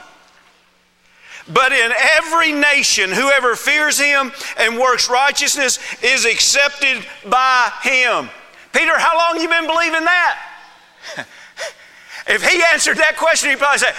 But 1.52 1.72
in 1.72 1.92
every 2.16 2.52
nation, 2.52 3.10
whoever 3.10 3.54
fears 3.54 3.98
him 3.98 4.32
and 4.56 4.78
works 4.78 5.10
righteousness 5.10 5.78
is 6.02 6.24
accepted 6.24 7.04
by 7.28 7.70
him. 7.82 8.30
Peter, 8.74 8.98
how 8.98 9.16
long 9.16 9.40
you 9.40 9.48
been 9.48 9.68
believing 9.68 10.04
that? 10.04 10.40
if 12.26 12.42
he 12.42 12.60
answered 12.72 12.96
that 12.98 13.16
question, 13.16 13.50
he'd 13.50 13.58
probably 13.58 13.78
say, 13.78 13.92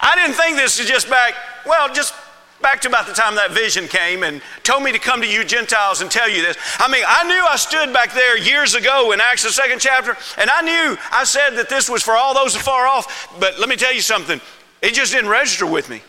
I 0.00 0.16
didn't 0.16 0.34
think 0.34 0.56
this 0.56 0.80
is 0.80 0.88
just 0.88 1.08
back, 1.08 1.34
well, 1.64 1.92
just 1.94 2.12
back 2.60 2.80
to 2.80 2.88
about 2.88 3.06
the 3.06 3.12
time 3.12 3.36
that 3.36 3.52
vision 3.52 3.86
came 3.86 4.24
and 4.24 4.42
told 4.64 4.82
me 4.82 4.90
to 4.90 4.98
come 4.98 5.20
to 5.20 5.26
you 5.26 5.44
Gentiles 5.44 6.00
and 6.00 6.10
tell 6.10 6.28
you 6.28 6.42
this. 6.42 6.56
I 6.78 6.90
mean, 6.90 7.04
I 7.06 7.22
knew 7.24 7.46
I 7.48 7.54
stood 7.54 7.92
back 7.92 8.12
there 8.12 8.36
years 8.36 8.74
ago 8.74 9.12
in 9.12 9.20
Acts, 9.20 9.44
the 9.44 9.50
second 9.50 9.78
chapter, 9.80 10.16
and 10.36 10.50
I 10.50 10.62
knew 10.62 10.98
I 11.12 11.22
said 11.22 11.50
that 11.50 11.68
this 11.68 11.88
was 11.88 12.02
for 12.02 12.16
all 12.16 12.34
those 12.34 12.56
afar 12.56 12.88
off, 12.88 13.28
but 13.38 13.60
let 13.60 13.68
me 13.68 13.76
tell 13.76 13.94
you 13.94 14.00
something, 14.00 14.40
it 14.82 14.94
just 14.94 15.12
didn't 15.12 15.30
register 15.30 15.64
with 15.64 15.88
me. 15.88 16.02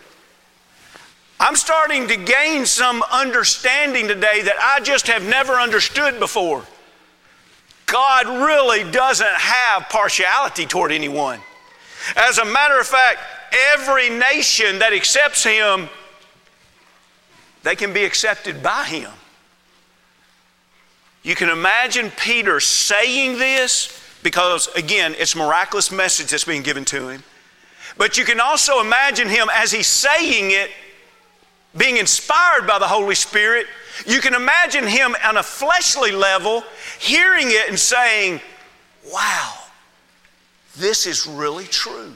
I'm 1.39 1.55
starting 1.55 2.07
to 2.07 2.15
gain 2.17 2.65
some 2.65 3.03
understanding 3.12 4.07
today 4.07 4.41
that 4.41 4.55
I 4.59 4.79
just 4.79 5.07
have 5.07 5.23
never 5.23 5.53
understood 5.53 6.19
before. 6.19 6.65
God 7.86 8.28
really 8.28 8.90
doesn't 8.90 9.28
have 9.28 9.90
partiality 9.90 10.66
toward 10.66 10.92
anyone. 10.92 11.40
As 12.16 12.38
a 12.38 12.46
matter 12.46 12.80
of 12.80 12.88
fact, 12.88 13.20
every 13.75 14.10
nation 14.10 14.80
that 14.80 14.94
accepts 14.94 15.44
Him, 15.44 15.90
they 17.63 17.75
can 17.75 17.94
be 17.94 18.04
accepted 18.04 18.63
by 18.63 18.86
Him. 18.86 19.12
You 21.24 21.36
can 21.36 21.50
imagine 21.50 22.12
Peter 22.12 22.60
saying 22.60 23.40
this 23.40 23.98
because, 24.24 24.68
again, 24.75 25.16
it's 25.18 25.36
miraculous 25.36 25.92
message 25.92 26.30
that's 26.32 26.44
being 26.44 26.63
given 26.63 26.84
to 26.86 27.10
him. 27.10 27.24
But 27.98 28.18
you 28.18 28.25
can 28.25 28.40
also 28.40 28.82
imagine 28.82 29.30
him 29.30 29.48
as 29.54 29.72
he's 29.72 29.88
saying 29.88 30.52
it, 30.52 30.72
being 31.75 31.98
inspired 31.98 32.68
by 32.68 32.80
the 32.80 32.88
Holy 32.88 33.15
Spirit. 33.15 33.68
You 34.06 34.22
can 34.22 34.34
imagine 34.34 34.88
him 34.88 35.15
on 35.24 35.38
a 35.38 35.44
fleshly 35.44 36.12
level 36.12 36.63
hearing 37.00 37.48
it 37.50 37.70
and 37.70 37.80
saying, 37.80 38.42
wow, 39.12 39.53
this 40.77 41.06
is 41.06 41.27
really 41.27 41.65
true. 41.65 42.15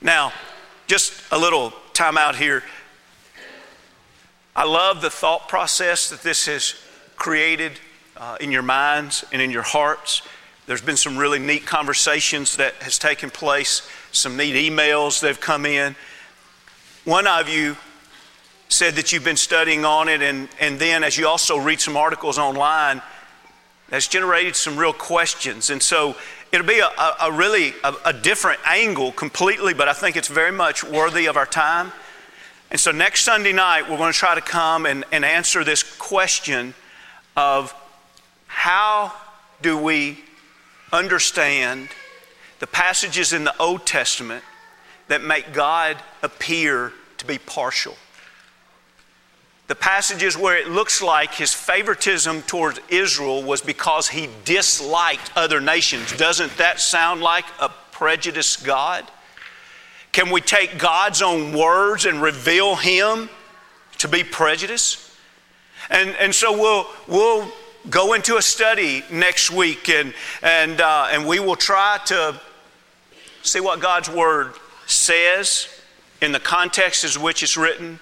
Now, 0.00 0.32
just 0.86 1.12
a 1.32 1.38
little 1.38 1.72
time 1.92 2.16
out 2.16 2.36
here. 2.36 2.62
I 4.54 4.64
love 4.64 5.00
the 5.00 5.10
thought 5.10 5.48
process 5.48 6.10
that 6.10 6.22
this 6.22 6.46
has 6.46 6.74
created 7.16 7.78
uh, 8.16 8.36
in 8.40 8.50
your 8.50 8.62
minds 8.62 9.24
and 9.32 9.40
in 9.40 9.50
your 9.50 9.62
hearts. 9.62 10.22
There's 10.66 10.82
been 10.82 10.96
some 10.96 11.16
really 11.16 11.38
neat 11.38 11.66
conversations 11.66 12.56
that 12.56 12.74
has 12.74 12.98
taken 12.98 13.30
place, 13.30 13.88
some 14.12 14.36
neat 14.36 14.54
emails 14.54 15.20
that 15.20 15.28
have 15.28 15.40
come 15.40 15.64
in. 15.64 15.96
One 17.04 17.26
of 17.26 17.48
you 17.48 17.76
said 18.68 18.94
that 18.96 19.12
you've 19.12 19.24
been 19.24 19.36
studying 19.36 19.84
on 19.84 20.08
it, 20.08 20.22
and, 20.22 20.48
and 20.60 20.78
then 20.78 21.02
as 21.02 21.16
you 21.16 21.26
also 21.26 21.56
read 21.56 21.80
some 21.80 21.96
articles 21.96 22.38
online, 22.38 23.02
that's 23.88 24.06
generated 24.06 24.54
some 24.54 24.76
real 24.76 24.92
questions. 24.92 25.70
And 25.70 25.82
so 25.82 26.14
it'll 26.52 26.66
be 26.66 26.80
a, 26.80 26.86
a, 26.86 27.16
a 27.22 27.32
really 27.32 27.72
a, 27.82 27.94
a 28.06 28.12
different 28.12 28.60
angle 28.66 29.12
completely, 29.12 29.72
but 29.72 29.88
I 29.88 29.94
think 29.94 30.16
it's 30.16 30.28
very 30.28 30.52
much 30.52 30.84
worthy 30.84 31.26
of 31.26 31.36
our 31.36 31.46
time. 31.46 31.92
And 32.70 32.78
so 32.78 32.90
next 32.90 33.22
Sunday 33.22 33.54
night, 33.54 33.88
we're 33.88 33.96
going 33.96 34.12
to 34.12 34.18
try 34.18 34.34
to 34.34 34.42
come 34.42 34.84
and, 34.84 35.04
and 35.10 35.24
answer 35.24 35.64
this 35.64 35.82
question 35.96 36.74
of 37.34 37.74
how 38.46 39.12
do 39.62 39.78
we 39.78 40.18
understand 40.92 41.88
the 42.58 42.66
passages 42.66 43.32
in 43.32 43.44
the 43.44 43.56
Old 43.58 43.86
Testament 43.86 44.44
that 45.08 45.22
make 45.22 45.54
God 45.54 45.96
appear 46.22 46.92
to 47.18 47.26
be 47.26 47.38
partial. 47.38 47.96
The 49.68 49.74
passages 49.74 50.36
where 50.36 50.56
it 50.56 50.68
looks 50.68 51.02
like 51.02 51.34
his 51.34 51.52
favoritism 51.52 52.42
towards 52.42 52.80
Israel 52.88 53.42
was 53.42 53.60
because 53.60 54.08
he 54.08 54.30
disliked 54.46 55.30
other 55.36 55.60
nations. 55.60 56.16
Doesn't 56.16 56.56
that 56.56 56.80
sound 56.80 57.20
like 57.20 57.44
a 57.60 57.68
prejudiced 57.92 58.64
God? 58.64 59.04
Can 60.10 60.30
we 60.30 60.40
take 60.40 60.78
God's 60.78 61.20
own 61.20 61.52
words 61.52 62.06
and 62.06 62.22
reveal 62.22 62.76
him 62.76 63.28
to 63.98 64.08
be 64.08 64.24
prejudiced? 64.24 65.12
And, 65.90 66.16
and 66.16 66.34
so 66.34 66.58
we'll, 66.58 66.86
we'll 67.06 67.52
go 67.90 68.14
into 68.14 68.38
a 68.38 68.42
study 68.42 69.04
next 69.10 69.50
week 69.50 69.90
and, 69.90 70.14
and, 70.42 70.80
uh, 70.80 71.08
and 71.10 71.26
we 71.26 71.40
will 71.40 71.56
try 71.56 71.98
to 72.06 72.40
see 73.42 73.60
what 73.60 73.80
God's 73.80 74.08
Word 74.08 74.54
says 74.86 75.68
in 76.22 76.32
the 76.32 76.40
context 76.40 77.04
in 77.04 77.22
which 77.22 77.42
it's 77.42 77.58
written, 77.58 78.00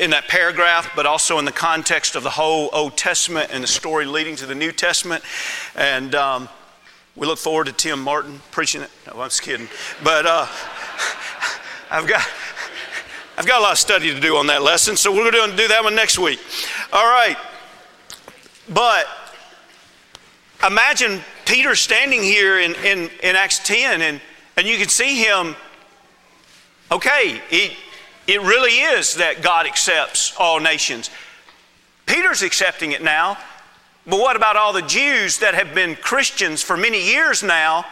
in 0.00 0.10
that 0.10 0.28
paragraph, 0.28 0.90
but 0.96 1.06
also 1.06 1.38
in 1.38 1.44
the 1.44 1.52
context 1.52 2.16
of 2.16 2.22
the 2.22 2.30
whole 2.30 2.70
Old 2.72 2.96
Testament 2.96 3.50
and 3.52 3.62
the 3.62 3.68
story 3.68 4.06
leading 4.06 4.36
to 4.36 4.46
the 4.46 4.54
New 4.54 4.72
Testament. 4.72 5.22
And 5.74 6.14
um, 6.14 6.48
we 7.14 7.26
look 7.26 7.38
forward 7.38 7.66
to 7.66 7.72
Tim 7.72 8.02
Martin 8.02 8.40
preaching 8.50 8.82
it. 8.82 8.90
No, 9.06 9.20
I'm 9.20 9.28
just 9.28 9.42
kidding. 9.42 9.68
But 10.02 10.26
uh, 10.26 10.46
I've 11.90 12.06
got. 12.06 12.26
I've 13.38 13.46
got 13.46 13.58
a 13.58 13.62
lot 13.62 13.72
of 13.72 13.78
study 13.78 14.14
to 14.14 14.18
do 14.18 14.36
on 14.36 14.46
that 14.46 14.62
lesson, 14.62 14.96
so 14.96 15.12
we're 15.12 15.30
going 15.30 15.50
to 15.50 15.56
do 15.58 15.68
that 15.68 15.84
one 15.84 15.94
next 15.94 16.18
week. 16.18 16.40
All 16.90 17.04
right. 17.04 17.36
But 18.66 19.06
imagine 20.66 21.20
Peter 21.44 21.74
standing 21.74 22.22
here 22.22 22.58
in, 22.58 22.74
in, 22.76 23.10
in 23.22 23.36
Acts 23.36 23.58
10, 23.58 24.00
and, 24.00 24.22
and 24.56 24.66
you 24.66 24.78
can 24.78 24.88
see 24.88 25.22
him, 25.22 25.54
okay, 26.90 27.42
it, 27.50 27.76
it 28.26 28.40
really 28.42 28.72
is 28.72 29.14
that 29.14 29.42
God 29.42 29.66
accepts 29.66 30.34
all 30.38 30.60
nations. 30.60 31.10
Peter's 32.06 32.42
accepting 32.42 32.92
it 32.92 33.02
now, 33.02 33.38
but 34.06 34.18
what 34.18 34.36
about 34.36 34.56
all 34.56 34.72
the 34.72 34.82
Jews 34.82 35.38
that 35.38 35.54
have 35.54 35.74
been 35.74 35.96
Christians 35.96 36.62
for 36.62 36.76
many 36.76 37.04
years 37.04 37.42
now? 37.42 37.84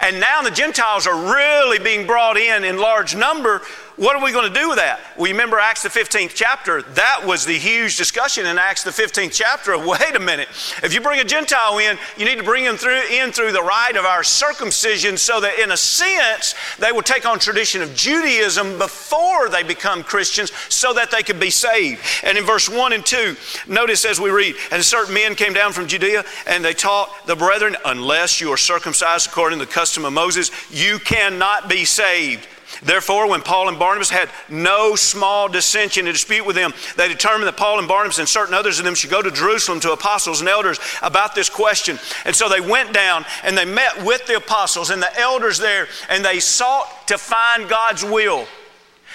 And 0.00 0.20
now 0.20 0.42
the 0.42 0.50
Gentiles 0.50 1.06
are 1.06 1.34
really 1.34 1.78
being 1.78 2.06
brought 2.06 2.36
in 2.36 2.62
in 2.64 2.78
large 2.78 3.16
number 3.16 3.62
what 3.98 4.14
are 4.14 4.24
we 4.24 4.30
going 4.30 4.52
to 4.52 4.60
do 4.60 4.68
with 4.68 4.78
that? 4.78 5.00
Well, 5.16 5.30
remember 5.30 5.58
Acts 5.58 5.82
the 5.82 5.88
15th 5.88 6.32
chapter? 6.34 6.82
That 6.82 7.22
was 7.26 7.44
the 7.44 7.58
huge 7.58 7.96
discussion 7.96 8.46
in 8.46 8.56
Acts 8.56 8.84
the 8.84 8.90
15th 8.90 9.32
chapter 9.32 9.72
of 9.72 9.84
wait 9.86 10.14
a 10.14 10.20
minute, 10.20 10.48
if 10.82 10.94
you 10.94 11.00
bring 11.00 11.18
a 11.20 11.24
Gentile 11.24 11.78
in, 11.78 11.98
you 12.16 12.24
need 12.24 12.38
to 12.38 12.44
bring 12.44 12.64
him 12.64 12.76
through, 12.76 13.02
in 13.10 13.32
through 13.32 13.52
the 13.52 13.62
rite 13.62 13.96
of 13.96 14.04
our 14.04 14.22
circumcision 14.22 15.16
so 15.16 15.40
that 15.40 15.58
in 15.58 15.72
a 15.72 15.76
sense 15.76 16.54
they 16.78 16.92
will 16.92 17.02
take 17.02 17.26
on 17.26 17.40
tradition 17.40 17.82
of 17.82 17.94
Judaism 17.94 18.78
before 18.78 19.48
they 19.48 19.64
become 19.64 20.04
Christians 20.04 20.52
so 20.68 20.92
that 20.94 21.10
they 21.10 21.24
could 21.24 21.40
be 21.40 21.50
saved. 21.50 22.00
And 22.22 22.38
in 22.38 22.44
verse 22.44 22.68
1 22.68 22.92
and 22.92 23.04
2, 23.04 23.36
notice 23.66 24.04
as 24.04 24.20
we 24.20 24.30
read, 24.30 24.54
and 24.70 24.84
certain 24.84 25.14
men 25.14 25.34
came 25.34 25.52
down 25.52 25.72
from 25.72 25.88
Judea 25.88 26.24
and 26.46 26.64
they 26.64 26.72
taught 26.72 27.10
the 27.26 27.34
brethren, 27.36 27.76
unless 27.84 28.40
you 28.40 28.52
are 28.52 28.56
circumcised 28.56 29.26
according 29.28 29.58
to 29.58 29.64
the 29.64 29.72
custom 29.72 30.04
of 30.04 30.12
Moses, 30.12 30.52
you 30.70 31.00
cannot 31.00 31.68
be 31.68 31.84
saved. 31.84 32.46
Therefore, 32.82 33.28
when 33.28 33.42
Paul 33.42 33.68
and 33.68 33.78
Barnabas 33.78 34.10
had 34.10 34.28
no 34.48 34.94
small 34.94 35.48
dissension 35.48 36.06
and 36.06 36.14
dispute 36.14 36.46
with 36.46 36.56
them, 36.56 36.72
they 36.96 37.08
determined 37.08 37.46
that 37.48 37.56
Paul 37.56 37.78
and 37.78 37.88
Barnabas 37.88 38.18
and 38.18 38.28
certain 38.28 38.54
others 38.54 38.78
of 38.78 38.84
them 38.84 38.94
should 38.94 39.10
go 39.10 39.22
to 39.22 39.30
Jerusalem 39.30 39.80
to 39.80 39.92
apostles 39.92 40.40
and 40.40 40.48
elders 40.48 40.78
about 41.02 41.34
this 41.34 41.48
question. 41.48 41.98
And 42.24 42.34
so 42.34 42.48
they 42.48 42.60
went 42.60 42.92
down 42.92 43.24
and 43.42 43.56
they 43.56 43.64
met 43.64 44.04
with 44.04 44.26
the 44.26 44.36
apostles 44.36 44.90
and 44.90 45.02
the 45.02 45.18
elders 45.18 45.58
there, 45.58 45.88
and 46.08 46.24
they 46.24 46.40
sought 46.40 47.08
to 47.08 47.18
find 47.18 47.68
God's 47.68 48.04
will. 48.04 48.46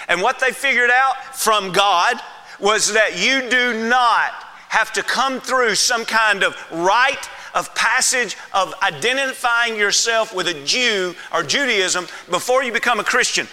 And 0.08 0.22
what 0.22 0.40
they 0.40 0.52
figured 0.52 0.92
out 0.92 1.36
from 1.36 1.72
God 1.72 2.18
was 2.60 2.94
that 2.94 3.18
you 3.24 3.50
do 3.50 3.88
not 3.88 4.32
have 4.70 4.92
to 4.94 5.04
come 5.04 5.40
through 5.40 5.76
some 5.76 6.04
kind 6.04 6.44
of 6.44 6.56
rite 6.72 7.30
of 7.54 7.74
passage 7.76 8.36
of 8.54 8.74
identifying 8.82 9.76
yourself 9.76 10.34
with 10.34 10.48
a 10.48 10.64
Jew 10.66 11.16
or 11.34 11.44
Judaism 11.44 12.08
before 12.30 12.64
you 12.64 12.72
become 12.72 13.00
a 13.00 13.04
Christian. 13.04 13.48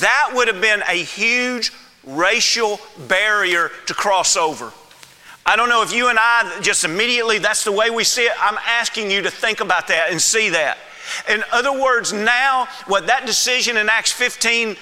That 0.00 0.32
would 0.34 0.48
have 0.48 0.60
been 0.60 0.82
a 0.88 0.94
huge 0.94 1.72
racial 2.04 2.80
barrier 3.08 3.70
to 3.86 3.94
cross 3.94 4.36
over. 4.36 4.72
I 5.46 5.56
don't 5.56 5.68
know 5.68 5.82
if 5.82 5.92
you 5.92 6.08
and 6.08 6.18
I 6.18 6.58
just 6.62 6.84
immediately, 6.84 7.38
that's 7.38 7.64
the 7.64 7.72
way 7.72 7.90
we 7.90 8.02
see 8.02 8.22
it. 8.22 8.32
I'm 8.40 8.58
asking 8.66 9.10
you 9.10 9.22
to 9.22 9.30
think 9.30 9.60
about 9.60 9.88
that 9.88 10.08
and 10.10 10.20
see 10.20 10.50
that. 10.50 10.78
In 11.28 11.44
other 11.52 11.72
words, 11.72 12.14
now, 12.14 12.66
what 12.86 13.06
that 13.08 13.26
decision 13.26 13.76
in 13.76 13.90
Acts 13.90 14.10
15, 14.10 14.76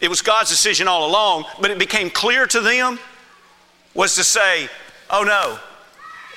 it 0.00 0.08
was 0.08 0.22
God's 0.22 0.50
decision 0.50 0.86
all 0.86 1.08
along, 1.08 1.46
but 1.60 1.72
it 1.72 1.78
became 1.78 2.10
clear 2.10 2.46
to 2.46 2.60
them 2.60 3.00
was 3.92 4.14
to 4.14 4.22
say, 4.22 4.68
oh 5.10 5.24
no, 5.24 5.58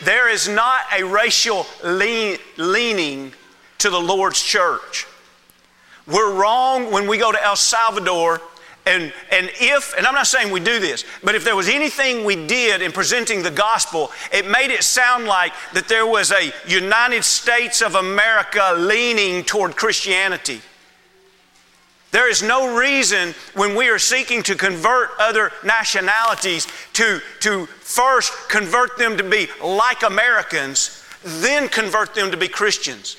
there 0.04 0.30
is 0.30 0.48
not 0.48 0.82
a 0.94 1.04
racial 1.04 1.66
lean, 1.84 2.38
leaning 2.58 3.34
to 3.80 3.90
the 3.90 4.00
Lord's 4.00 4.42
church. 4.42 5.08
We're 6.08 6.34
wrong 6.34 6.92
when 6.92 7.08
we 7.08 7.18
go 7.18 7.32
to 7.32 7.44
El 7.44 7.56
Salvador 7.56 8.42
and, 8.86 9.14
and 9.32 9.52
if, 9.60 9.96
and 9.96 10.08
I'm 10.08 10.16
not 10.16 10.26
saying 10.26 10.52
we 10.52 10.60
do 10.60 10.80
this, 10.80 11.06
but 11.24 11.36
if 11.36 11.44
there 11.44 11.56
was 11.56 11.70
anything 11.70 12.26
we 12.26 12.48
did 12.48 12.82
in 12.82 12.92
presenting 12.92 13.44
the 13.44 13.52
gospel, 13.52 14.12
it 14.34 14.48
made 14.48 14.72
it 14.72 14.84
sound 14.84 15.26
like 15.26 15.54
that 15.74 15.88
there 15.88 16.08
was 16.08 16.32
a 16.32 16.52
United 16.68 17.24
States 17.24 17.82
of 17.82 17.94
America 17.94 18.74
leaning 18.76 19.44
toward 19.44 19.76
Christianity. 19.76 20.62
There 22.12 22.30
is 22.30 22.44
no 22.44 22.78
reason 22.78 23.34
when 23.54 23.74
we 23.76 23.90
are 23.90 24.00
seeking 24.00 24.44
to 24.44 24.56
convert 24.56 25.12
other 25.18 25.52
nationalities 25.64 26.68
to, 26.94 27.22
to 27.40 27.66
first 27.66 28.34
convert 28.50 28.98
them 28.98 29.18
to 29.18 29.24
be 29.24 29.48
like 29.64 30.04
Americans, 30.04 31.04
then 31.24 31.70
convert 31.70 32.14
them 32.14 32.32
to 32.32 32.38
be 32.38 32.50
Christians. 32.50 33.16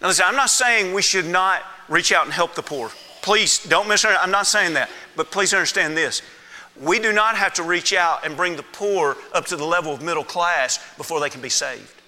Now, 0.00 0.08
listen, 0.08 0.24
I'm 0.26 0.36
not 0.36 0.48
saying 0.48 0.94
we 0.94 1.02
should 1.02 1.26
not 1.26 1.62
reach 1.88 2.10
out 2.10 2.24
and 2.24 2.32
help 2.32 2.54
the 2.54 2.62
poor. 2.62 2.90
Please 3.20 3.62
don't 3.66 3.86
misunderstand. 3.86 4.24
I'm 4.24 4.30
not 4.30 4.46
saying 4.46 4.74
that. 4.74 4.88
But 5.14 5.30
please 5.30 5.52
understand 5.52 5.94
this. 5.94 6.22
We 6.80 6.98
do 6.98 7.12
not 7.12 7.36
have 7.36 7.52
to 7.54 7.62
reach 7.62 7.92
out 7.92 8.24
and 8.24 8.34
bring 8.34 8.56
the 8.56 8.62
poor 8.62 9.18
up 9.34 9.44
to 9.46 9.56
the 9.56 9.64
level 9.66 9.92
of 9.92 10.00
middle 10.00 10.24
class 10.24 10.78
before 10.96 11.20
they 11.20 11.28
can 11.28 11.42
be 11.42 11.50
saved. 11.50 12.00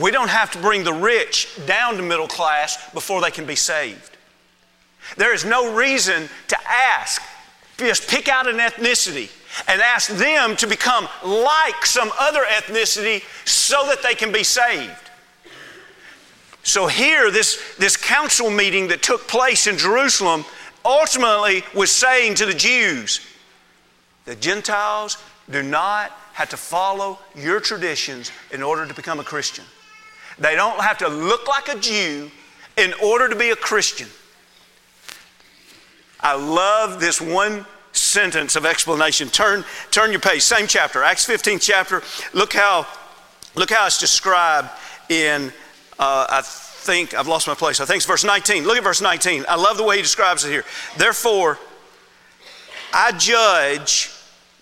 We 0.00 0.12
don't 0.12 0.30
have 0.30 0.52
to 0.52 0.58
bring 0.58 0.84
the 0.84 0.92
rich 0.92 1.48
down 1.66 1.96
to 1.96 2.02
middle 2.02 2.28
class 2.28 2.92
before 2.92 3.20
they 3.20 3.32
can 3.32 3.46
be 3.46 3.56
saved. 3.56 4.13
There 5.16 5.34
is 5.34 5.44
no 5.44 5.74
reason 5.74 6.28
to 6.48 6.56
ask. 6.68 7.22
Just 7.76 8.08
pick 8.08 8.28
out 8.28 8.48
an 8.48 8.56
ethnicity 8.56 9.30
and 9.68 9.80
ask 9.80 10.10
them 10.10 10.56
to 10.56 10.66
become 10.66 11.08
like 11.24 11.86
some 11.86 12.10
other 12.18 12.42
ethnicity 12.42 13.22
so 13.46 13.86
that 13.86 14.02
they 14.02 14.14
can 14.14 14.32
be 14.32 14.44
saved. 14.44 14.92
So, 16.62 16.86
here, 16.86 17.30
this, 17.30 17.76
this 17.78 17.96
council 17.96 18.50
meeting 18.50 18.88
that 18.88 19.02
took 19.02 19.28
place 19.28 19.66
in 19.66 19.76
Jerusalem 19.76 20.46
ultimately 20.84 21.62
was 21.74 21.90
saying 21.90 22.36
to 22.36 22.46
the 22.46 22.54
Jews, 22.54 23.20
the 24.24 24.34
Gentiles 24.34 25.18
do 25.50 25.62
not 25.62 26.10
have 26.32 26.48
to 26.50 26.56
follow 26.56 27.18
your 27.34 27.60
traditions 27.60 28.32
in 28.50 28.62
order 28.62 28.86
to 28.86 28.94
become 28.94 29.20
a 29.20 29.24
Christian. 29.24 29.64
They 30.38 30.56
don't 30.56 30.80
have 30.80 30.98
to 30.98 31.08
look 31.08 31.46
like 31.46 31.68
a 31.68 31.78
Jew 31.78 32.30
in 32.76 32.94
order 33.02 33.28
to 33.28 33.36
be 33.36 33.50
a 33.50 33.56
Christian. 33.56 34.08
I 36.24 36.34
love 36.34 37.00
this 37.00 37.20
one 37.20 37.66
sentence 37.92 38.56
of 38.56 38.64
explanation. 38.64 39.28
Turn, 39.28 39.62
turn 39.90 40.10
your 40.10 40.20
page, 40.20 40.40
same 40.40 40.66
chapter, 40.66 41.02
Acts 41.02 41.26
15 41.26 41.58
chapter. 41.58 42.02
Look 42.32 42.54
how, 42.54 42.86
look 43.54 43.70
how 43.70 43.84
it's 43.86 43.98
described 43.98 44.70
in, 45.10 45.52
uh, 45.98 46.26
I 46.30 46.40
think, 46.42 47.12
I've 47.12 47.28
lost 47.28 47.46
my 47.46 47.54
place. 47.54 47.78
I 47.78 47.84
think 47.84 47.98
it's 47.98 48.06
verse 48.06 48.24
19. 48.24 48.64
Look 48.64 48.78
at 48.78 48.82
verse 48.82 49.02
19. 49.02 49.44
I 49.48 49.56
love 49.56 49.76
the 49.76 49.84
way 49.84 49.96
he 49.96 50.02
describes 50.02 50.46
it 50.46 50.50
here. 50.50 50.64
Therefore, 50.96 51.58
I 52.94 53.12
judge 53.12 54.10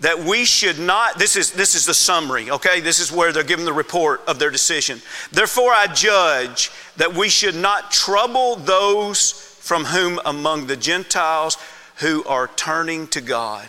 that 0.01 0.19
we 0.19 0.45
should 0.45 0.81
not 0.81 1.17
this 1.17 1.37
is 1.37 1.53
this 1.53 1.77
is 1.77 1.87
the 1.87 1.95
summary 1.95 2.51
okay 2.51 2.81
this 2.81 2.99
is 2.99 3.13
where 3.13 3.31
they're 3.31 3.45
giving 3.45 3.65
the 3.65 3.73
report 3.73 4.21
of 4.27 4.41
their 4.41 4.51
decision 4.51 5.01
therefore 5.31 5.71
i 5.71 5.87
judge 5.87 6.73
that 6.97 7.15
we 7.15 7.29
should 7.29 7.55
not 7.55 7.93
trouble 7.93 8.57
those 8.57 9.52
from 9.63 9.85
whom 9.85 10.19
among 10.25 10.67
the 10.67 10.77
Gentiles 10.77 11.57
who 11.99 12.25
are 12.25 12.49
turning 12.49 13.07
to 13.07 13.21
God. 13.21 13.69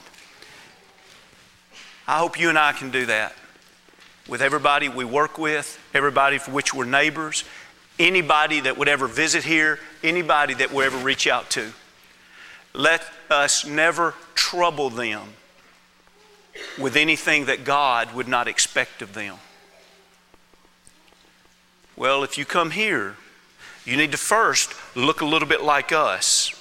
I 2.07 2.17
hope 2.17 2.39
you 2.39 2.49
and 2.49 2.57
I 2.57 2.73
can 2.73 2.89
do 2.89 3.05
that 3.05 3.35
with 4.27 4.41
everybody 4.41 4.89
we 4.89 5.05
work 5.05 5.37
with, 5.37 5.79
everybody 5.93 6.39
for 6.39 6.49
which 6.49 6.73
we're 6.73 6.85
neighbors, 6.85 7.43
anybody 7.99 8.59
that 8.61 8.75
would 8.75 8.87
ever 8.87 9.05
visit 9.05 9.43
here, 9.43 9.77
anybody 10.03 10.55
that 10.55 10.73
we 10.73 10.83
ever 10.83 10.97
reach 10.97 11.27
out 11.27 11.51
to. 11.51 11.71
Let 12.73 13.03
us 13.29 13.63
never 13.63 14.15
trouble 14.33 14.89
them 14.89 15.21
with 16.79 16.95
anything 16.95 17.45
that 17.45 17.65
God 17.65 18.15
would 18.15 18.27
not 18.27 18.47
expect 18.47 19.03
of 19.03 19.13
them. 19.13 19.35
Well, 21.95 22.23
if 22.23 22.35
you 22.39 22.45
come 22.45 22.71
here, 22.71 23.15
you 23.85 23.97
need 23.97 24.11
to 24.11 24.17
first 24.17 24.73
look 24.95 25.21
a 25.21 25.25
little 25.25 25.47
bit 25.47 25.61
like 25.61 25.91
us 25.91 26.53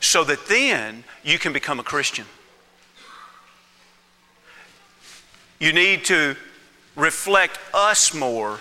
so 0.00 0.24
that 0.24 0.46
then 0.46 1.04
you 1.22 1.38
can 1.38 1.52
become 1.52 1.78
a 1.78 1.82
Christian. 1.82 2.24
You 5.58 5.72
need 5.72 6.06
to 6.06 6.36
reflect 6.96 7.58
us 7.74 8.14
more 8.14 8.58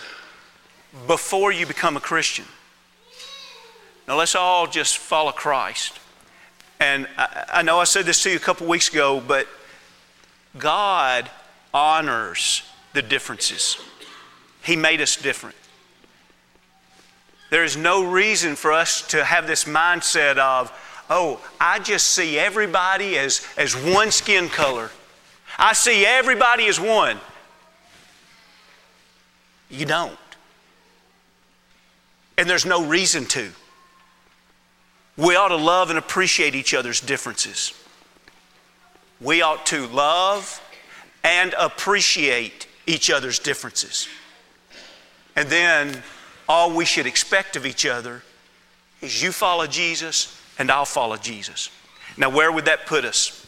before 1.08 1.52
you 1.52 1.65
become 1.65 1.95
a 1.95 2.02
Christian. 2.02 2.45
Now, 4.08 4.17
let's 4.17 4.36
all 4.36 4.67
just 4.67 4.97
follow 4.97 5.32
Christ. 5.32 5.97
And 6.80 7.08
I, 7.17 7.45
I 7.54 7.62
know 7.62 7.80
I 7.80 7.84
said 7.84 8.06
this 8.06 8.23
to 8.23 8.32
you 8.32 8.36
a 8.36 8.39
couple 8.39 8.67
weeks 8.67 8.89
ago, 8.89 9.21
but 9.25 9.47
God 10.58 11.30
honors 11.73 12.63
the 12.93 13.02
differences. 13.02 13.78
He 14.63 14.75
made 14.75 14.99
us 14.99 15.15
different. 15.15 15.56
There 17.50 17.64
is 17.64 17.76
no 17.76 18.04
reason 18.04 18.56
for 18.56 18.72
us 18.72 19.02
to 19.10 19.24
have 19.24 19.48
this 19.48 19.64
mindset 19.64 20.38
of, 20.38 20.72
oh, 21.10 21.42
I 21.60 21.80
just 21.80 22.08
see 22.08 22.38
everybody 22.38 23.18
as, 23.18 23.46
as 23.58 23.76
one 23.76 24.12
skin 24.12 24.50
color. 24.50 24.92
I 25.58 25.74
see 25.74 26.06
everybody 26.06 26.68
as 26.68 26.80
one. 26.80 27.20
You 29.70 29.86
don't. 29.86 30.18
And 32.38 32.50
there's 32.50 32.66
no 32.66 32.86
reason 32.86 33.26
to. 33.26 33.50
We 35.18 35.36
ought 35.36 35.50
to 35.50 35.58
love 35.58 35.90
and 35.90 36.00
appreciate 36.00 36.56
each 36.56 36.74
other's 36.74 37.02
differences. 37.02 37.74
We 39.20 39.42
ought 39.42 39.66
to 39.68 39.86
love 39.88 40.62
and 41.24 41.54
appreciate 41.60 42.68
each 42.88 43.10
other's 43.10 43.40
differences. 43.40 44.08
And 45.36 45.50
then 45.50 46.02
all 46.50 46.72
we 46.74 46.84
should 46.84 47.06
expect 47.06 47.56
of 47.56 47.66
each 47.66 47.86
other 47.86 48.24
is 49.02 49.22
you 49.22 49.32
follow 49.32 49.68
Jesus 49.68 50.36
and 50.58 50.72
I'll 50.72 50.84
follow 50.84 51.16
Jesus. 51.16 51.70
Now, 52.18 52.30
where 52.30 52.52
would 52.52 52.66
that 52.66 52.88
put 52.88 53.06
us? 53.06 53.46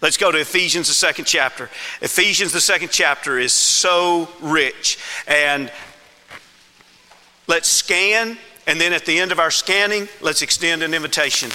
Let's 0.00 0.16
go 0.16 0.32
to 0.32 0.38
Ephesians, 0.38 0.88
the 0.88 0.94
second 0.94 1.26
chapter. 1.26 1.68
Ephesians, 2.00 2.52
the 2.52 2.60
second 2.60 2.90
chapter, 2.90 3.38
is 3.38 3.52
so 3.52 4.28
rich. 4.40 4.98
And 5.26 5.70
let's 7.46 7.68
scan, 7.68 8.38
and 8.66 8.80
then 8.80 8.92
at 8.92 9.04
the 9.04 9.18
end 9.18 9.30
of 9.30 9.38
our 9.38 9.50
scanning, 9.50 10.08
let's 10.20 10.42
extend 10.42 10.82
an 10.82 10.94
invitation. 10.94 11.50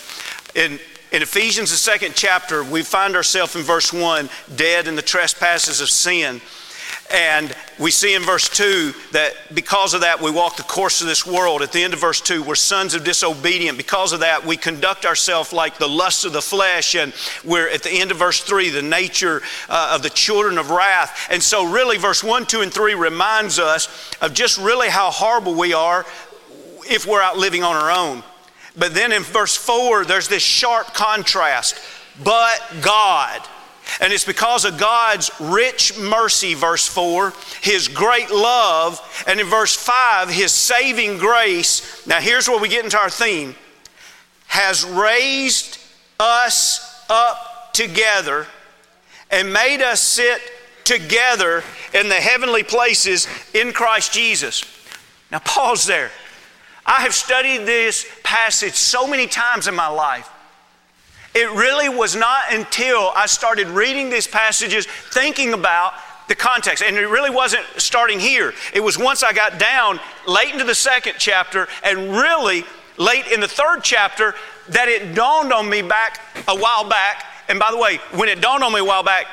In, 0.55 0.79
in 1.11 1.21
Ephesians, 1.21 1.71
the 1.71 1.77
second 1.77 2.13
chapter, 2.15 2.63
we 2.63 2.83
find 2.83 3.15
ourselves 3.15 3.55
in 3.55 3.63
verse 3.63 3.91
1 3.91 4.29
dead 4.55 4.87
in 4.87 4.95
the 4.95 5.01
trespasses 5.01 5.81
of 5.81 5.89
sin. 5.89 6.39
And 7.13 7.55
we 7.79 7.91
see 7.91 8.15
in 8.15 8.23
verse 8.23 8.49
2 8.49 8.93
that 9.13 9.33
because 9.53 9.93
of 9.93 10.01
that, 10.01 10.21
we 10.21 10.29
walk 10.29 10.57
the 10.57 10.63
course 10.63 10.99
of 10.99 11.07
this 11.07 11.25
world. 11.25 11.61
At 11.61 11.71
the 11.71 11.81
end 11.81 11.93
of 11.93 12.01
verse 12.01 12.19
2, 12.19 12.43
we're 12.43 12.55
sons 12.55 12.95
of 12.95 13.05
disobedient. 13.05 13.77
Because 13.77 14.11
of 14.11 14.19
that, 14.19 14.45
we 14.45 14.57
conduct 14.57 15.05
ourselves 15.05 15.53
like 15.53 15.77
the 15.77 15.87
lust 15.87 16.25
of 16.25 16.33
the 16.33 16.41
flesh. 16.41 16.95
And 16.95 17.13
we're 17.45 17.69
at 17.69 17.83
the 17.83 17.91
end 17.91 18.11
of 18.11 18.17
verse 18.17 18.41
3, 18.41 18.71
the 18.71 18.81
nature 18.81 19.41
uh, 19.69 19.93
of 19.95 20.03
the 20.03 20.09
children 20.09 20.57
of 20.57 20.69
wrath. 20.69 21.27
And 21.31 21.41
so, 21.41 21.71
really, 21.71 21.97
verse 21.97 22.23
1, 22.23 22.45
2, 22.45 22.61
and 22.61 22.73
3 22.73 22.93
reminds 22.95 23.57
us 23.57 23.87
of 24.21 24.33
just 24.33 24.57
really 24.57 24.89
how 24.89 25.09
horrible 25.09 25.55
we 25.55 25.73
are 25.73 26.05
if 26.89 27.05
we're 27.05 27.21
out 27.21 27.37
living 27.37 27.63
on 27.63 27.75
our 27.75 27.91
own. 27.91 28.21
But 28.77 28.93
then 28.93 29.13
in 29.13 29.23
verse 29.23 29.55
4, 29.55 30.05
there's 30.05 30.27
this 30.27 30.43
sharp 30.43 30.93
contrast. 30.93 31.79
But 32.23 32.61
God. 32.81 33.41
And 34.01 34.13
it's 34.13 34.25
because 34.25 34.65
of 34.65 34.77
God's 34.77 35.31
rich 35.39 35.97
mercy, 35.97 36.53
verse 36.53 36.87
4, 36.87 37.33
His 37.61 37.87
great 37.87 38.31
love, 38.31 39.01
and 39.27 39.39
in 39.39 39.47
verse 39.47 39.75
5, 39.75 40.29
His 40.29 40.51
saving 40.51 41.17
grace. 41.17 42.05
Now, 42.05 42.19
here's 42.19 42.47
where 42.47 42.59
we 42.59 42.69
get 42.69 42.83
into 42.83 42.97
our 42.97 43.09
theme 43.09 43.55
has 44.47 44.85
raised 44.85 45.77
us 46.19 47.05
up 47.09 47.73
together 47.73 48.47
and 49.29 49.51
made 49.51 49.81
us 49.81 49.99
sit 49.99 50.41
together 50.83 51.63
in 51.93 52.07
the 52.07 52.15
heavenly 52.15 52.63
places 52.63 53.27
in 53.53 53.73
Christ 53.73 54.13
Jesus. 54.13 54.63
Now, 55.31 55.39
pause 55.39 55.85
there. 55.85 56.11
I 56.85 57.01
have 57.01 57.13
studied 57.13 57.65
this 57.65 58.05
passage 58.23 58.75
so 58.75 59.05
many 59.05 59.27
times 59.27 59.67
in 59.67 59.75
my 59.75 59.89
life. 59.89 60.29
It 61.37 61.51
really 61.51 61.87
was 61.87 62.15
not 62.15 62.51
until 62.51 63.11
I 63.15 63.27
started 63.27 63.67
reading 63.67 64.09
these 64.09 64.25
passages, 64.25 64.87
thinking 64.87 65.53
about 65.53 65.93
the 66.27 66.33
context. 66.33 66.81
And 66.81 66.97
it 66.97 67.05
really 67.05 67.29
wasn't 67.29 67.63
starting 67.77 68.19
here. 68.19 68.55
It 68.73 68.79
was 68.79 68.97
once 68.97 69.21
I 69.21 69.33
got 69.33 69.59
down 69.59 69.99
late 70.27 70.51
into 70.51 70.63
the 70.63 70.73
second 70.73 71.17
chapter 71.19 71.67
and 71.83 72.09
really 72.09 72.65
late 72.97 73.27
in 73.27 73.39
the 73.39 73.47
third 73.47 73.83
chapter 73.83 74.33
that 74.69 74.87
it 74.87 75.13
dawned 75.13 75.53
on 75.53 75.69
me 75.69 75.83
back 75.83 76.19
a 76.47 76.57
while 76.57 76.89
back. 76.89 77.23
And 77.47 77.59
by 77.59 77.69
the 77.69 77.77
way, 77.77 77.97
when 78.15 78.29
it 78.29 78.41
dawned 78.41 78.63
on 78.63 78.73
me 78.73 78.79
a 78.79 78.83
while 78.83 79.03
back, 79.03 79.27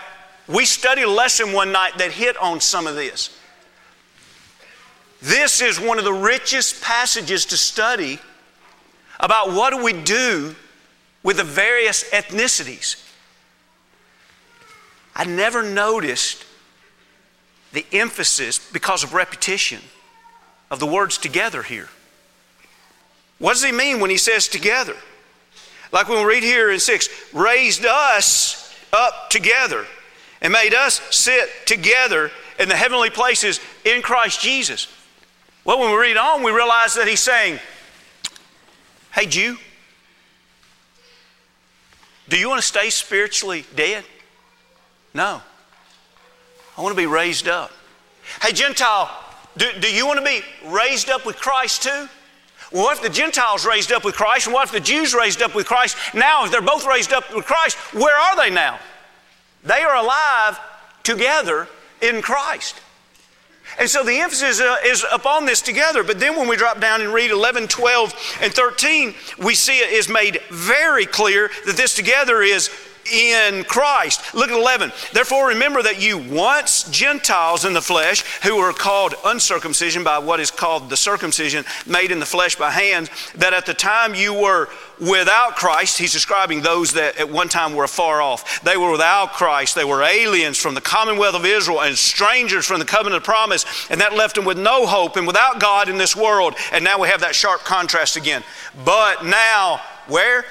we 0.47 0.67
studied 0.67 1.05
a 1.05 1.11
lesson 1.11 1.55
one 1.55 1.73
night 1.73 1.97
that 1.97 2.12
hit 2.12 2.37
on 2.37 2.61
some 2.61 2.87
of 2.87 2.97
this. 2.97 3.35
This 5.23 5.62
is 5.62 5.81
one 5.81 5.97
of 5.99 6.05
the 6.05 6.12
richest 6.12 6.83
passages 6.83 7.47
to 7.47 7.57
study 7.57 8.19
about 9.19 9.53
what 9.53 9.71
do 9.71 9.83
we 9.83 9.95
do 9.95 10.55
with 11.24 11.38
the 11.38 11.44
various 11.44 12.04
ethnicities. 12.10 13.02
I 15.16 15.24
never 15.24 15.62
noticed 15.62 16.44
the 17.72 17.84
emphasis 17.92 18.58
because 18.58 19.02
of 19.02 19.14
repetition 19.14 19.80
of 20.70 20.78
the 20.78 20.87
words 20.87 21.18
together 21.18 21.62
here. 21.64 21.88
What 23.38 23.54
does 23.54 23.64
he 23.64 23.72
mean 23.72 23.98
when 23.98 24.10
he 24.10 24.16
says 24.16 24.46
together? 24.46 24.94
Like 25.90 26.08
when 26.08 26.18
we 26.18 26.34
read 26.34 26.42
here 26.42 26.70
in 26.70 26.78
6, 26.78 27.08
raised 27.32 27.84
us 27.84 28.74
up 28.92 29.30
together 29.30 29.87
and 30.40 30.52
made 30.52 30.74
us 30.74 31.00
sit 31.10 31.48
together 31.66 32.30
in 32.58 32.68
the 32.68 32.76
heavenly 32.76 33.10
places 33.10 33.60
in 33.84 34.02
Christ 34.02 34.40
Jesus. 34.40 34.88
Well, 35.64 35.80
when 35.80 35.90
we 35.90 35.96
read 35.96 36.16
on, 36.16 36.42
we 36.42 36.52
realize 36.52 36.94
that 36.94 37.08
he's 37.08 37.20
saying, 37.20 37.58
Hey, 39.12 39.26
Jew, 39.26 39.56
do 42.28 42.38
you 42.38 42.48
want 42.48 42.60
to 42.60 42.66
stay 42.66 42.90
spiritually 42.90 43.64
dead? 43.74 44.04
No. 45.12 45.42
I 46.76 46.82
want 46.82 46.94
to 46.94 47.00
be 47.00 47.06
raised 47.06 47.48
up. 47.48 47.70
Hey, 48.42 48.52
Gentile, 48.52 49.10
do, 49.56 49.70
do 49.80 49.92
you 49.92 50.06
want 50.06 50.18
to 50.18 50.24
be 50.24 50.42
raised 50.66 51.10
up 51.10 51.26
with 51.26 51.37
Christ 51.37 51.82
too? 51.82 52.08
Well, 52.72 52.82
what 52.82 52.96
if 52.96 53.02
the 53.02 53.10
Gentiles 53.10 53.64
raised 53.64 53.92
up 53.92 54.04
with 54.04 54.16
Christ? 54.16 54.46
And 54.46 54.54
what 54.54 54.64
if 54.64 54.72
the 54.72 54.80
Jews 54.80 55.14
raised 55.14 55.42
up 55.42 55.54
with 55.54 55.66
Christ? 55.66 55.96
Now, 56.14 56.44
if 56.44 56.50
they're 56.50 56.60
both 56.62 56.87
raised 56.87 57.12
up 57.12 57.32
with 57.32 57.44
Christ, 57.44 57.76
where 57.94 58.16
are 58.16 58.37
they 58.37 58.50
now? 58.50 58.80
They 59.62 59.82
are 59.82 59.96
alive 59.96 60.58
together 61.04 61.68
in 62.00 62.20
Christ. 62.20 62.80
And 63.78 63.88
so 63.88 64.04
the 64.04 64.18
emphasis 64.18 64.60
uh, 64.60 64.76
is 64.84 65.04
upon 65.12 65.46
this 65.46 65.60
together. 65.60 66.02
But 66.04 66.20
then 66.20 66.37
when 66.37 66.48
we 66.48 66.56
drop 66.56 66.80
down 66.80 67.00
and 67.00 67.12
read 67.12 67.30
11, 67.30 67.68
12, 67.68 68.38
and 68.42 68.52
13, 68.52 69.14
we 69.38 69.54
see 69.54 69.78
it 69.78 69.92
is 69.92 70.08
made 70.08 70.40
very 70.50 71.06
clear 71.06 71.50
that 71.66 71.76
this 71.76 71.94
together 71.94 72.42
is 72.42 72.70
in 73.12 73.64
Christ. 73.64 74.35
Look 74.35 74.51
at 74.51 74.59
11. 74.59 74.93
Therefore, 75.12 75.49
remember 75.49 75.83
that 75.83 76.01
you 76.01 76.19
once 76.19 76.85
Gentiles 76.85 77.64
in 77.64 77.73
the 77.73 77.83
flesh, 77.83 78.23
who 78.43 78.57
were 78.57 78.73
called 78.73 79.14
uncircumcision 79.25 80.05
by 80.05 80.19
what 80.19 80.40
is 80.40 80.51
called 80.51 80.90
the 80.90 80.97
circumcision 80.97 81.64
made 81.87 82.11
in 82.11 82.21
the 82.21 82.27
flesh 82.27 82.57
by 82.57 82.71
hands, 82.71 83.11
that 83.37 83.53
at 83.53 83.67
the 83.67 83.75
time 83.75 84.14
you 84.14 84.35
were 84.35 84.69
without 85.01 85.57
Christ, 85.57 85.99
he's 85.99 86.12
describing 86.12 86.61
those 86.61 86.93
that 86.95 87.19
at 87.19 87.31
one 87.31 87.49
time 87.49 87.75
were 87.75 87.85
afar 87.85 88.23
off. 88.23 88.62
They 88.62 88.77
were 88.77 88.93
without 88.93 89.33
Christ. 89.33 89.75
They 89.75 89.85
were 89.85 90.03
aliens 90.03 90.59
from 90.59 90.75
the 90.75 90.81
commonwealth 90.81 91.35
of 91.35 91.45
Israel 91.45 91.83
and 91.83 91.97
strangers 91.97 92.67
from 92.67 92.79
the 92.79 92.85
covenant 92.85 93.17
of 93.17 93.25
promise, 93.25 93.64
and 93.90 94.01
that 94.01 94.14
left 94.14 94.37
them 94.37 94.45
with 94.45 94.59
no 94.59 94.87
hope 94.87 95.17
and 95.17 95.27
without 95.27 95.61
God 95.61 95.88
in 95.88 95.99
this 95.99 96.17
world. 96.17 96.55
And 96.73 96.85
now 96.85 97.01
we 97.01 97.09
have 97.09 97.21
that 97.21 97.35
sharp 97.35 97.64
contrast 97.64 98.17
again. 98.17 98.43
But 98.85 99.25
now, 99.25 99.81
where? 100.07 100.45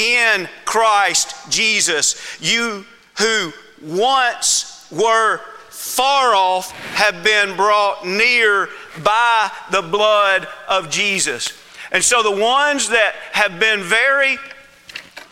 In 0.00 0.48
Christ 0.64 1.50
Jesus. 1.50 2.38
You 2.40 2.84
who 3.18 3.52
once 3.82 4.88
were 4.90 5.40
far 5.68 6.34
off 6.34 6.72
have 6.94 7.22
been 7.22 7.56
brought 7.56 8.06
near 8.06 8.68
by 9.02 9.50
the 9.70 9.82
blood 9.82 10.48
of 10.68 10.90
Jesus. 10.90 11.52
And 11.92 12.02
so 12.02 12.22
the 12.22 12.40
ones 12.40 12.88
that 12.88 13.14
have 13.32 13.60
been 13.60 13.82
very 13.82 14.38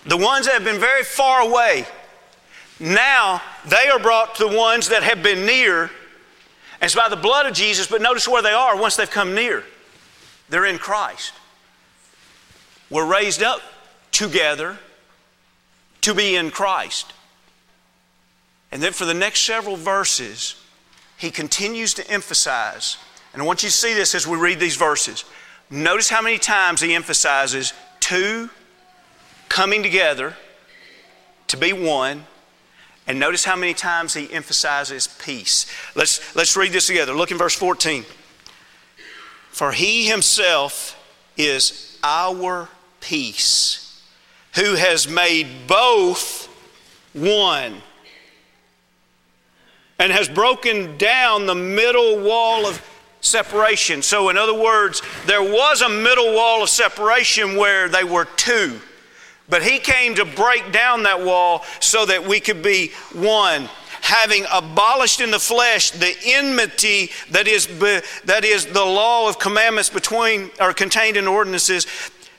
the 0.06 0.16
ones 0.16 0.46
that 0.46 0.54
have 0.54 0.64
been 0.64 0.80
very 0.80 1.04
far 1.04 1.42
away, 1.42 1.84
now 2.80 3.42
they 3.66 3.88
are 3.88 3.98
brought 3.98 4.36
to 4.36 4.48
the 4.48 4.56
ones 4.56 4.88
that 4.88 5.02
have 5.02 5.22
been 5.22 5.44
near. 5.44 5.82
And 5.82 5.90
it's 6.84 6.94
by 6.94 7.10
the 7.10 7.16
blood 7.16 7.44
of 7.44 7.52
Jesus, 7.52 7.86
but 7.86 8.00
notice 8.00 8.26
where 8.26 8.40
they 8.40 8.52
are 8.52 8.80
once 8.80 8.96
they've 8.96 9.10
come 9.10 9.34
near. 9.34 9.64
They're 10.48 10.64
in 10.64 10.78
Christ. 10.78 11.34
We're 12.88 13.04
raised 13.04 13.42
up 13.42 13.60
together 14.12 14.78
to 16.02 16.14
be 16.14 16.36
in 16.36 16.50
Christ. 16.50 17.12
And 18.70 18.82
then 18.82 18.92
for 18.92 19.04
the 19.04 19.14
next 19.14 19.40
several 19.40 19.76
verses, 19.76 20.62
he 21.16 21.30
continues 21.30 21.94
to 21.94 22.10
emphasize, 22.10 22.96
and 23.32 23.42
I 23.42 23.44
want 23.44 23.62
you 23.62 23.68
to 23.68 23.74
see 23.74 23.94
this 23.94 24.14
as 24.14 24.26
we 24.26 24.36
read 24.36 24.60
these 24.60 24.76
verses. 24.76 25.24
Notice 25.70 26.08
how 26.08 26.22
many 26.22 26.38
times 26.38 26.80
he 26.80 26.94
emphasizes 26.94 27.72
two 28.00 28.50
coming 29.48 29.82
together 29.82 30.34
to 31.48 31.56
be 31.56 31.72
one. 31.72 32.24
And 33.06 33.18
notice 33.18 33.44
how 33.44 33.56
many 33.56 33.72
times 33.72 34.12
he 34.12 34.30
emphasizes 34.32 35.06
peace. 35.06 35.66
Let's, 35.94 36.36
let's 36.36 36.56
read 36.56 36.72
this 36.72 36.86
together. 36.86 37.14
Look 37.14 37.30
in 37.30 37.38
verse 37.38 37.54
14. 37.54 38.04
For 39.50 39.72
he 39.72 40.06
himself 40.06 40.94
is 41.36 41.98
our 42.04 42.68
peace, 43.00 43.87
who 44.58 44.74
has 44.74 45.06
made 45.06 45.46
both 45.68 46.48
one 47.12 47.80
and 50.00 50.10
has 50.10 50.28
broken 50.28 50.96
down 50.96 51.46
the 51.46 51.54
middle 51.54 52.20
wall 52.20 52.66
of 52.66 52.84
separation. 53.20 54.02
So, 54.02 54.30
in 54.30 54.36
other 54.36 54.54
words, 54.54 55.00
there 55.26 55.42
was 55.42 55.80
a 55.80 55.88
middle 55.88 56.34
wall 56.34 56.64
of 56.64 56.68
separation 56.68 57.56
where 57.56 57.88
they 57.88 58.02
were 58.02 58.24
two. 58.24 58.80
But 59.48 59.62
he 59.62 59.78
came 59.78 60.16
to 60.16 60.24
break 60.24 60.72
down 60.72 61.04
that 61.04 61.24
wall 61.24 61.64
so 61.78 62.04
that 62.06 62.26
we 62.26 62.40
could 62.40 62.62
be 62.62 62.90
one. 63.12 63.68
Having 64.02 64.44
abolished 64.52 65.20
in 65.20 65.30
the 65.30 65.38
flesh 65.38 65.92
the 65.92 66.14
enmity 66.24 67.10
that 67.30 67.46
is, 67.46 67.66
that 68.24 68.44
is 68.44 68.66
the 68.66 68.84
law 68.84 69.28
of 69.28 69.38
commandments 69.38 69.88
between 69.88 70.50
or 70.60 70.72
contained 70.72 71.16
in 71.16 71.28
ordinances, 71.28 71.86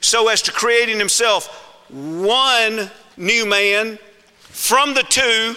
so 0.02 0.28
as 0.28 0.42
to 0.42 0.52
create 0.52 0.90
in 0.90 0.98
himself 0.98 1.66
one 1.92 2.90
new 3.16 3.46
man 3.46 3.98
from 4.38 4.94
the 4.94 5.02
two 5.02 5.56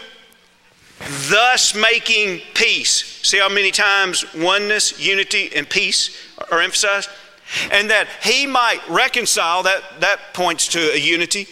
thus 1.30 1.76
making 1.76 2.42
peace. 2.54 3.20
See 3.24 3.40
how 3.40 3.50
many 3.50 3.72
times 3.72 4.26
oneness, 4.36 5.00
unity, 5.00 5.52
and 5.56 5.70
peace 5.70 6.18
are 6.52 6.62
emphasized? 6.62 7.10
And 7.72 7.90
that 7.90 8.08
he 8.24 8.48
might 8.48 8.80
reconcile, 8.90 9.64
that, 9.64 9.82
that 10.00 10.34
points 10.34 10.68
to 10.70 10.80
a 10.94 10.98
unity, 10.98 11.48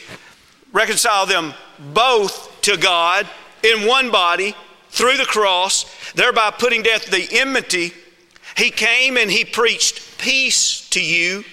reconcile 0.73 1.25
them 1.25 1.53
both 1.93 2.61
to 2.61 2.77
God 2.77 3.27
in 3.63 3.87
one 3.87 4.09
body 4.09 4.55
through 4.89 5.17
the 5.17 5.25
cross, 5.25 5.85
thereby 6.13 6.51
putting 6.51 6.81
death 6.81 7.05
the 7.05 7.27
enmity. 7.31 7.93
He 8.57 8.71
came 8.71 9.17
and 9.17 9.29
he 9.29 9.45
preached 9.45 10.17
peace 10.17 10.89
to 10.89 11.03
you 11.03 11.43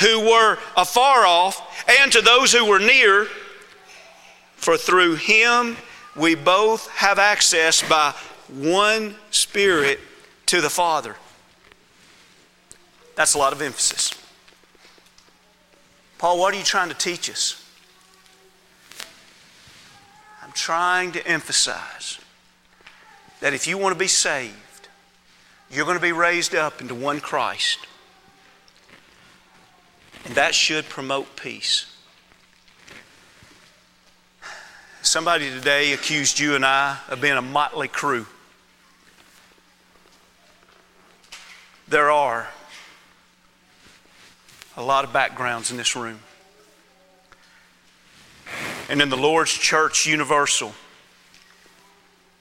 who 0.00 0.20
were 0.20 0.58
afar 0.76 1.24
off 1.24 1.86
and 2.00 2.10
to 2.12 2.20
those 2.20 2.52
who 2.52 2.64
were 2.66 2.78
near, 2.78 3.26
for 4.56 4.76
through 4.76 5.16
him 5.16 5.76
we 6.16 6.34
both 6.34 6.88
have 6.90 7.18
access 7.18 7.86
by 7.88 8.14
one 8.48 9.14
Spirit 9.30 10.00
to 10.46 10.60
the 10.60 10.70
Father. 10.70 11.16
That's 13.16 13.34
a 13.34 13.38
lot 13.38 13.52
of 13.52 13.62
emphasis. 13.62 14.12
Paul, 16.18 16.38
what 16.38 16.54
are 16.54 16.56
you 16.56 16.64
trying 16.64 16.88
to 16.88 16.94
teach 16.94 17.30
us? 17.30 17.60
I'm 20.42 20.52
trying 20.52 21.12
to 21.12 21.26
emphasize 21.26 22.18
that 23.40 23.52
if 23.52 23.66
you 23.66 23.76
want 23.76 23.94
to 23.94 23.98
be 23.98 24.08
saved, 24.08 24.88
you're 25.70 25.84
going 25.84 25.98
to 25.98 26.02
be 26.02 26.12
raised 26.12 26.54
up 26.54 26.80
into 26.80 26.94
one 26.94 27.20
Christ. 27.20 27.78
And 30.24 30.34
that 30.34 30.54
should 30.54 30.88
promote 30.88 31.36
peace. 31.36 31.86
Somebody 35.02 35.50
today 35.50 35.92
accused 35.92 36.38
you 36.38 36.54
and 36.54 36.64
I 36.64 36.98
of 37.08 37.20
being 37.20 37.36
a 37.36 37.42
motley 37.42 37.88
crew. 37.88 38.26
There 41.88 42.10
are 42.10 42.48
a 44.76 44.82
lot 44.82 45.04
of 45.04 45.12
backgrounds 45.12 45.70
in 45.70 45.76
this 45.76 45.94
room. 45.94 46.20
And 48.88 49.02
in 49.02 49.10
the 49.10 49.16
Lord's 49.16 49.52
Church 49.52 50.06
Universal, 50.06 50.72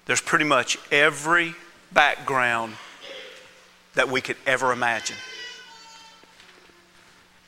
there's 0.06 0.22
pretty 0.22 0.46
much 0.46 0.78
every 0.92 1.56
background 1.92 2.76
that 3.96 4.10
we 4.10 4.22
could 4.22 4.38
ever 4.46 4.72
imagine. 4.72 5.18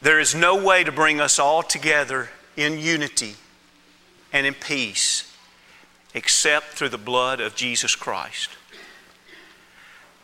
There 0.06 0.20
is 0.20 0.36
no 0.36 0.56
way 0.56 0.84
to 0.84 0.92
bring 0.92 1.20
us 1.20 1.40
all 1.40 1.64
together 1.64 2.30
in 2.56 2.78
unity 2.78 3.38
and 4.32 4.46
in 4.46 4.54
peace 4.54 5.36
except 6.14 6.74
through 6.74 6.90
the 6.90 7.00
blood 7.00 7.40
of 7.40 7.56
Jesus 7.56 7.96
Christ. 7.96 8.52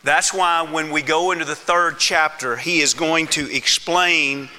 That's 0.03 0.35
why 0.35 0.61
when 0.61 0.91
we 0.91 1.01
go 1.01 1.31
into 1.31 1.45
the 1.45 1.55
third 1.55 1.97
chapter, 1.97 2.57
he 2.57 2.81
is 2.81 2.93
going 2.93 3.25
to 3.29 3.51
explain, 3.51 4.49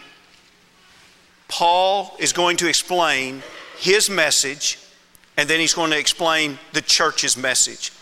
Paul 1.46 2.16
is 2.18 2.32
going 2.32 2.56
to 2.56 2.68
explain 2.68 3.44
his 3.78 4.10
message, 4.10 4.76
and 5.36 5.48
then 5.48 5.60
he's 5.60 5.74
going 5.74 5.92
to 5.92 5.98
explain 6.00 6.58
the 6.72 6.82
church's 6.82 7.36
message. 7.36 7.92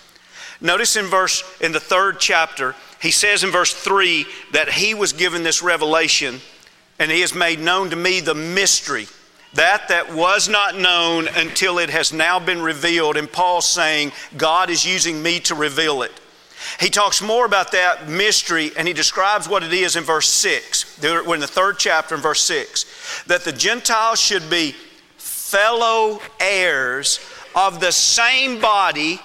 Notice 0.58 0.96
in 0.96 1.04
verse 1.04 1.44
in 1.60 1.72
the 1.72 1.80
third 1.80 2.18
chapter, 2.18 2.74
he 3.02 3.10
says 3.10 3.44
in 3.44 3.50
verse 3.50 3.74
3 3.74 4.24
that 4.52 4.72
he 4.72 4.94
was 4.94 5.12
given 5.12 5.42
this 5.42 5.62
revelation 5.62 6.40
and 7.00 7.10
he 7.10 7.22
has 7.22 7.34
made 7.34 7.58
known 7.58 7.90
to 7.90 7.96
me 7.96 8.20
the 8.20 8.34
mystery 8.34 9.08
that 9.54 9.88
that 9.88 10.14
was 10.14 10.48
not 10.48 10.76
known 10.78 11.26
until 11.34 11.78
it 11.78 11.90
has 11.90 12.12
now 12.12 12.38
been 12.38 12.62
revealed. 12.62 13.16
And 13.16 13.30
Paul's 13.30 13.66
saying, 13.66 14.12
God 14.36 14.70
is 14.70 14.86
using 14.86 15.20
me 15.22 15.40
to 15.40 15.56
reveal 15.56 16.02
it. 16.02 16.12
He 16.78 16.88
talks 16.88 17.20
more 17.20 17.46
about 17.46 17.72
that 17.72 18.08
mystery 18.08 18.70
and 18.76 18.86
he 18.86 18.94
describes 18.94 19.48
what 19.48 19.64
it 19.64 19.72
is 19.72 19.96
in 19.96 20.04
verse 20.04 20.28
6. 20.28 21.00
We're 21.02 21.34
in 21.34 21.40
the 21.40 21.46
third 21.46 21.78
chapter 21.78 22.14
in 22.14 22.20
verse 22.20 22.42
6. 22.42 23.24
That 23.26 23.44
the 23.44 23.52
Gentiles 23.52 24.20
should 24.20 24.48
be 24.48 24.76
fellow 25.16 26.20
heirs 26.38 27.18
of 27.56 27.80
the 27.80 27.90
same 27.90 28.60
body 28.60 29.20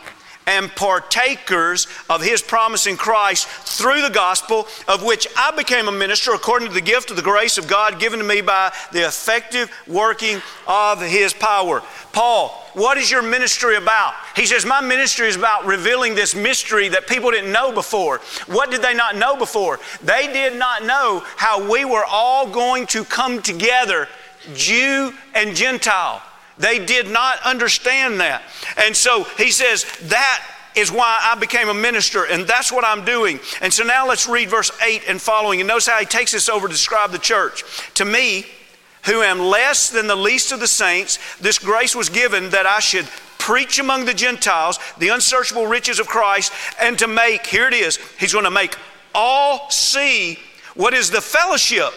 and 0.48 0.74
partakers 0.76 1.88
of 2.10 2.22
his 2.22 2.42
promise 2.42 2.88
in 2.88 2.98
Christ 2.98 3.48
through 3.48 4.02
the 4.02 4.10
gospel, 4.10 4.68
of 4.88 5.04
which 5.04 5.28
I 5.38 5.52
became 5.52 5.88
a 5.88 5.92
minister 5.92 6.34
according 6.34 6.68
to 6.70 6.74
the 6.74 6.82
gift 6.82 7.10
of 7.10 7.16
the 7.16 7.22
grace 7.22 7.58
of 7.58 7.68
God 7.68 8.00
given 8.00 8.20
to 8.20 8.26
me 8.26 8.42
by 8.42 8.72
the 8.92 9.06
effective 9.06 9.72
working 9.88 10.42
of 10.68 11.02
his 11.02 11.34
power. 11.34 11.82
Paul, 12.14 12.50
what 12.74 12.98
is 12.98 13.10
your 13.10 13.22
ministry 13.22 13.76
about? 13.76 14.14
He 14.36 14.46
says, 14.46 14.66
My 14.66 14.82
ministry 14.82 15.28
is 15.28 15.36
about 15.36 15.66
revealing 15.66 16.16
this 16.16 16.36
mystery 16.36 16.90
that 16.90 17.08
people 17.08 17.32
didn't 17.32 17.52
know 17.52 17.72
before. 17.72 18.20
What 18.48 18.72
did 18.72 18.82
they 18.82 18.94
not 18.94 19.16
know 19.16 19.36
before? 19.36 19.80
They 20.04 20.28
did 20.28 20.58
not 20.58 20.86
know 20.86 21.24
how 21.36 21.70
we 21.70 21.86
were 21.86 22.06
all 22.06 22.48
going 22.50 22.88
to 22.88 23.04
come 23.04 23.42
together, 23.42 24.08
Jew 24.54 25.14
and 25.34 25.56
Gentile. 25.56 26.22
They 26.58 26.84
did 26.86 27.08
not 27.08 27.39
understand 27.44 28.20
that. 28.22 28.41
And 28.78 28.96
so 28.96 29.24
he 29.38 29.52
says, 29.52 29.86
That 30.04 30.44
is 30.76 30.91
why 30.91 31.20
I 31.22 31.36
became 31.36 31.70
a 31.70 31.74
minister, 31.74 32.26
and 32.26 32.46
that's 32.46 32.72
what 32.72 32.86
I'm 32.86 33.06
doing. 33.06 33.39
And 33.62 33.74
so 33.74 33.84
now 33.84 34.08
let's 34.08 34.28
read 34.28 34.50
verse 34.50 34.72
8 34.82 35.04
and 35.08 35.22
following. 35.22 35.62
And 35.62 35.68
notice 35.68 35.88
how 35.88 36.00
he 36.00 36.06
takes 36.06 36.32
this 36.32 36.50
over 36.50 36.68
to 36.68 36.74
describe 36.74 37.12
the 37.12 37.18
church. 37.18 37.63
To 37.96 38.06
me, 38.06 38.46
who 39.06 39.22
am 39.22 39.39
less 39.39 39.89
than 39.89 40.08
the 40.08 40.15
least 40.15 40.52
of 40.52 40.60
the 40.60 40.68
saints, 40.68 41.20
this 41.38 41.60
grace 41.60 41.96
was 41.96 42.10
given 42.10 42.50
that 42.50 42.65
I 42.65 42.80
should 42.80 43.06
preach 43.38 43.80
among 43.80 44.06
the 44.06 44.13
Gentiles 44.13 44.80
the 44.98 45.10
unsearchable 45.10 45.68
riches 45.68 46.00
of 46.00 46.08
Christ, 46.08 46.52
and 46.82 46.98
to 47.00 47.08
make, 47.08 47.46
here 47.46 47.68
it 47.68 47.74
is, 47.74 47.98
he's 48.20 48.34
going 48.34 48.46
to 48.46 48.52
make 48.52 48.76
all 49.13 49.70
see 49.70 50.39
what 50.74 50.94
is 50.94 51.10
the 51.10 51.22
fellowship 51.22 51.94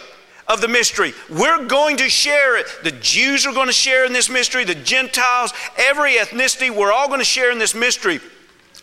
of 0.49 0.61
the 0.61 0.69
mystery. 0.69 1.13
We're 1.29 1.67
going 1.67 1.99
to 1.99 2.09
share 2.09 2.57
it. 2.59 2.67
The 2.83 2.93
Jews 2.93 3.47
are 3.47 3.53
going 3.53 3.67
to 3.67 3.73
share 3.73 4.05
in 4.05 4.13
this 4.13 4.31
mystery, 4.31 4.65
the 4.65 4.75
Gentiles, 4.75 5.53
every 5.77 6.15
ethnicity, 6.15 6.75
we're 6.75 6.93
all 6.93 7.09
going 7.09 7.21
to 7.21 7.25
share 7.25 7.53
in 7.53 7.59
this 7.59 7.75
mystery 7.75 8.21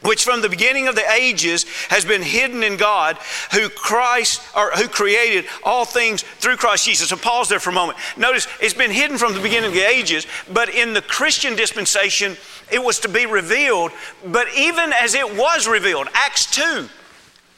which 0.05 0.23
from 0.23 0.41
the 0.41 0.49
beginning 0.49 0.87
of 0.87 0.95
the 0.95 1.11
ages 1.11 1.63
has 1.89 2.05
been 2.05 2.21
hidden 2.21 2.63
in 2.63 2.77
God, 2.77 3.17
who 3.51 3.69
Christ 3.69 4.41
or 4.55 4.71
who 4.71 4.87
created 4.87 5.45
all 5.63 5.85
things 5.85 6.21
through 6.21 6.57
Christ 6.57 6.85
Jesus. 6.85 7.09
So 7.09 7.17
pause 7.17 7.49
there 7.49 7.59
for 7.59 7.71
a 7.71 7.73
moment. 7.73 7.97
Notice 8.17 8.47
it's 8.61 8.73
been 8.73 8.91
hidden 8.91 9.17
from 9.17 9.33
the 9.33 9.41
beginning 9.41 9.69
of 9.69 9.73
the 9.73 9.87
ages, 9.87 10.27
but 10.53 10.69
in 10.69 10.93
the 10.93 11.01
Christian 11.01 11.55
dispensation, 11.55 12.37
it 12.71 12.83
was 12.83 12.99
to 12.99 13.09
be 13.09 13.25
revealed. 13.25 13.91
But 14.27 14.47
even 14.55 14.93
as 14.93 15.15
it 15.15 15.35
was 15.35 15.67
revealed, 15.67 16.07
Acts 16.13 16.45
2, 16.51 16.87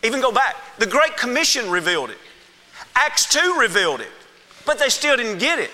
even 0.04 0.22
go 0.22 0.32
back, 0.32 0.56
the 0.78 0.86
Great 0.86 1.18
Commission 1.18 1.70
revealed 1.70 2.12
it. 2.12 2.18
Acts 2.98 3.28
2 3.28 3.58
revealed 3.60 4.02
it, 4.02 4.10
but 4.66 4.80
they 4.80 4.90
still 4.90 5.16
didn't 5.16 5.38
get 5.38 5.60
it. 5.60 5.70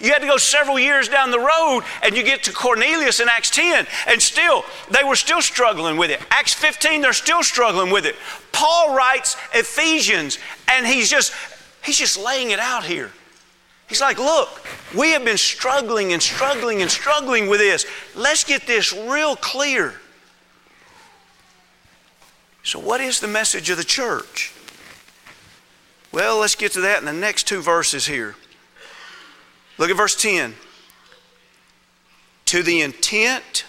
You 0.00 0.12
had 0.12 0.20
to 0.20 0.28
go 0.28 0.36
several 0.36 0.78
years 0.78 1.08
down 1.08 1.32
the 1.32 1.40
road 1.40 1.82
and 2.04 2.16
you 2.16 2.22
get 2.22 2.44
to 2.44 2.52
Cornelius 2.52 3.18
in 3.18 3.28
Acts 3.28 3.50
10, 3.50 3.84
and 4.06 4.22
still, 4.22 4.62
they 4.88 5.02
were 5.02 5.16
still 5.16 5.42
struggling 5.42 5.96
with 5.96 6.10
it. 6.10 6.20
Acts 6.30 6.54
15, 6.54 7.00
they're 7.00 7.12
still 7.12 7.42
struggling 7.42 7.90
with 7.90 8.06
it. 8.06 8.14
Paul 8.52 8.94
writes 8.94 9.36
Ephesians, 9.54 10.38
and 10.68 10.86
he's 10.86 11.10
just, 11.10 11.32
he's 11.82 11.98
just 11.98 12.16
laying 12.16 12.52
it 12.52 12.60
out 12.60 12.84
here. 12.84 13.10
He's 13.88 14.00
like, 14.00 14.18
look, 14.18 14.64
we 14.96 15.10
have 15.12 15.24
been 15.24 15.38
struggling 15.38 16.12
and 16.12 16.22
struggling 16.22 16.80
and 16.82 16.90
struggling 16.90 17.48
with 17.48 17.58
this. 17.58 17.86
Let's 18.14 18.44
get 18.44 18.68
this 18.68 18.92
real 18.92 19.34
clear. 19.34 19.94
So, 22.62 22.78
what 22.78 23.00
is 23.00 23.18
the 23.18 23.28
message 23.28 23.70
of 23.70 23.78
the 23.78 23.84
church? 23.84 24.52
Well, 26.12 26.38
let's 26.38 26.54
get 26.54 26.72
to 26.72 26.80
that 26.82 27.00
in 27.00 27.04
the 27.04 27.12
next 27.12 27.46
two 27.46 27.60
verses 27.60 28.06
here. 28.06 28.34
Look 29.76 29.90
at 29.90 29.96
verse 29.96 30.20
10. 30.20 30.54
To 32.46 32.62
the 32.62 32.80
intent 32.80 33.64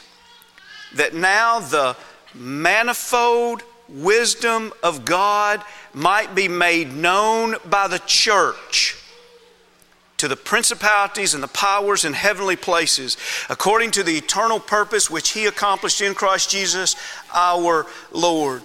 that 0.96 1.14
now 1.14 1.60
the 1.60 1.98
manifold 2.34 3.64
wisdom 3.90 4.72
of 4.84 5.06
God 5.06 5.64
might 5.94 6.36
be 6.36 6.48
made 6.48 6.94
known 6.94 7.56
by 7.66 7.88
the 7.88 8.00
church 8.00 8.96
to 10.18 10.28
the 10.28 10.36
principalities 10.36 11.34
and 11.34 11.42
the 11.42 11.48
powers 11.48 12.04
in 12.04 12.14
heavenly 12.14 12.58
places, 12.58 13.18
according 13.50 13.90
to 13.92 14.04
the 14.04 14.18
eternal 14.18 14.60
purpose 14.60 15.10
which 15.10 15.30
He 15.30 15.46
accomplished 15.46 16.02
in 16.02 16.14
Christ 16.14 16.50
Jesus 16.50 16.96
our 17.34 17.86
Lord. 18.12 18.62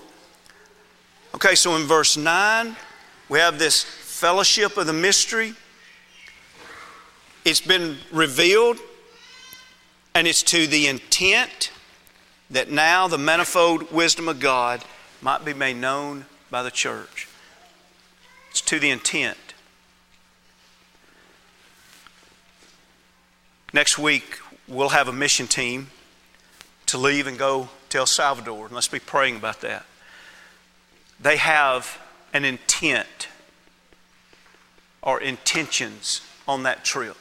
Okay, 1.35 1.55
so 1.55 1.77
in 1.77 1.83
verse 1.83 2.17
9, 2.17 2.77
we 3.29 3.39
have 3.39 3.59
this 3.59 3.83
fellowship 3.83 4.77
of 4.77 4.87
the 4.87 4.93
mystery. 4.93 5.55
It's 7.45 7.61
been 7.61 7.99
revealed, 8.13 8.79
and 10.15 10.27
it's 10.27 10.43
to 10.45 10.67
the 10.67 10.87
intent 10.87 11.71
that 12.51 12.71
now 12.71 13.09
the 13.09 13.19
manifold 13.19 13.91
wisdom 13.91 14.29
of 14.29 14.41
God 14.41 14.85
might 15.21 15.45
be 15.45 15.55
made 15.55 15.77
known 15.77 16.27
by 16.51 16.63
the 16.63 16.71
church. 16.71 17.29
It's 18.51 18.61
to 18.63 18.79
the 18.79 18.91
intent. 18.91 19.39
Next 23.73 23.99
week, 23.99 24.39
we'll 24.69 24.91
have 24.91 25.09
a 25.09 25.13
mission 25.13 25.49
team 25.49 25.91
to 26.87 26.99
leave 26.99 27.27
and 27.27 27.37
go 27.37 27.71
to 27.89 27.99
El 27.99 28.07
Salvador, 28.07 28.67
and 28.67 28.75
let's 28.75 28.89
be 28.89 29.01
praying 29.01 29.37
about 29.37 29.63
that. 29.63 29.85
They 31.19 31.39
have 31.39 31.99
an 32.35 32.45
intent 32.45 33.29
or 35.03 35.21
intentions 35.21 36.21
on 36.47 36.65
that 36.65 36.85
trip 36.85 37.17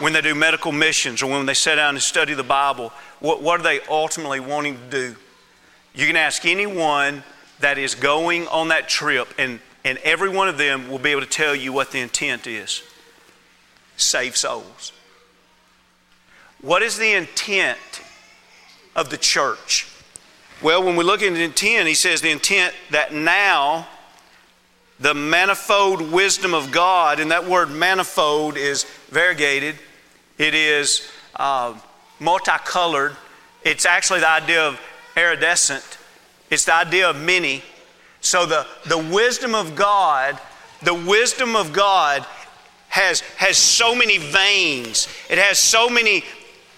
when 0.00 0.14
they 0.14 0.22
do 0.22 0.34
medical 0.34 0.72
missions 0.72 1.22
or 1.22 1.30
when 1.30 1.46
they 1.46 1.54
sit 1.54 1.76
down 1.76 1.94
and 1.94 2.02
study 2.02 2.32
the 2.32 2.42
Bible, 2.42 2.90
what, 3.20 3.42
what 3.42 3.60
are 3.60 3.62
they 3.62 3.80
ultimately 3.82 4.40
wanting 4.40 4.76
to 4.76 4.90
do? 4.90 5.16
You 5.94 6.06
can 6.06 6.16
ask 6.16 6.46
anyone 6.46 7.22
that 7.60 7.76
is 7.76 7.94
going 7.94 8.48
on 8.48 8.68
that 8.68 8.88
trip, 8.88 9.28
and, 9.38 9.60
and 9.84 9.98
every 9.98 10.30
one 10.30 10.48
of 10.48 10.56
them 10.56 10.88
will 10.88 10.98
be 10.98 11.10
able 11.10 11.20
to 11.20 11.26
tell 11.26 11.54
you 11.54 11.72
what 11.72 11.90
the 11.92 12.00
intent 12.00 12.46
is 12.46 12.82
save 13.96 14.34
souls. 14.34 14.92
What 16.62 16.80
is 16.80 16.96
the 16.96 17.12
intent 17.12 17.78
of 18.96 19.10
the 19.10 19.18
church? 19.18 19.86
Well, 20.62 20.82
when 20.82 20.96
we 20.96 21.04
look 21.04 21.22
at 21.22 21.34
the 21.34 21.42
intent, 21.42 21.86
he 21.86 21.94
says 21.94 22.22
the 22.22 22.30
intent 22.30 22.74
that 22.90 23.12
now 23.12 23.88
the 25.00 25.14
manifold 25.14 26.12
wisdom 26.12 26.54
of 26.54 26.70
God, 26.70 27.20
and 27.20 27.30
that 27.30 27.46
word 27.46 27.70
manifold 27.70 28.56
is 28.56 28.84
variegated 29.08 29.76
it 30.40 30.54
is 30.54 31.06
uh, 31.36 31.78
multicolored. 32.18 33.14
It's 33.62 33.84
actually 33.84 34.20
the 34.20 34.30
idea 34.30 34.66
of 34.66 34.80
iridescent. 35.14 35.98
It's 36.48 36.64
the 36.64 36.74
idea 36.74 37.10
of 37.10 37.20
many. 37.20 37.62
So 38.22 38.46
the, 38.46 38.66
the 38.86 38.96
wisdom 38.96 39.54
of 39.54 39.76
God, 39.76 40.40
the 40.82 40.94
wisdom 40.94 41.56
of 41.56 41.74
God 41.74 42.24
has, 42.88 43.20
has 43.36 43.58
so 43.58 43.94
many 43.94 44.16
veins. 44.16 45.08
It 45.28 45.36
has 45.36 45.58
so 45.58 45.90
many 45.90 46.22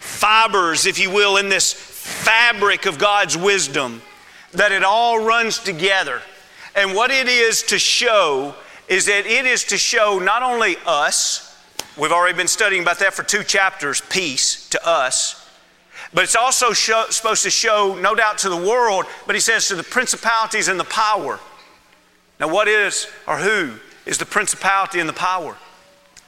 fibers, 0.01 0.85
if 0.85 0.99
you 0.99 1.13
will, 1.13 1.37
in 1.37 1.49
this 1.49 1.73
fabric 1.73 2.87
of 2.87 2.99
God's 2.99 3.39
wisdom 3.39 4.03
that 4.55 4.73
it 4.73 4.83
all 4.83 5.25
runs 5.25 5.61
together. 5.61 6.21
And 6.75 6.95
what 6.95 7.11
it 7.11 7.29
is 7.29 7.63
to 7.65 7.79
show 7.79 8.55
is 8.89 9.07
that 9.07 9.27
it 9.27 9.47
is 9.47 9.65
to 9.65 9.79
show 9.79 10.19
not 10.19 10.43
only 10.43 10.77
us, 10.87 11.53
We've 11.97 12.13
already 12.13 12.37
been 12.37 12.49
studying 12.49 12.83
about 12.83 13.01
that 13.01 13.13
for 13.13 13.23
two 13.23 13.43
chapters 13.43 14.01
peace 14.09 14.69
to 14.71 14.87
us. 14.87 15.39
But 16.15 16.25
it's 16.25 16.37
also 16.37 16.73
show, 16.73 17.05
supposed 17.11 17.43
to 17.43 17.51
show, 17.51 17.99
no 18.01 18.15
doubt, 18.15 18.39
to 18.39 18.49
the 18.49 18.57
world, 18.57 19.05
but 19.27 19.35
he 19.35 19.41
says 19.41 19.69
to 19.69 19.75
the 19.75 19.83
principalities 19.83 20.69
and 20.69 20.81
the 20.81 20.85
power. 20.85 21.39
Now, 22.41 22.49
what 22.49 22.67
is 22.67 23.09
or 23.27 23.39
who 23.39 23.75
is 24.07 24.17
the 24.17 24.25
principality 24.25 25.01
and 25.01 25.09
the 25.09 25.15
power? 25.15 25.57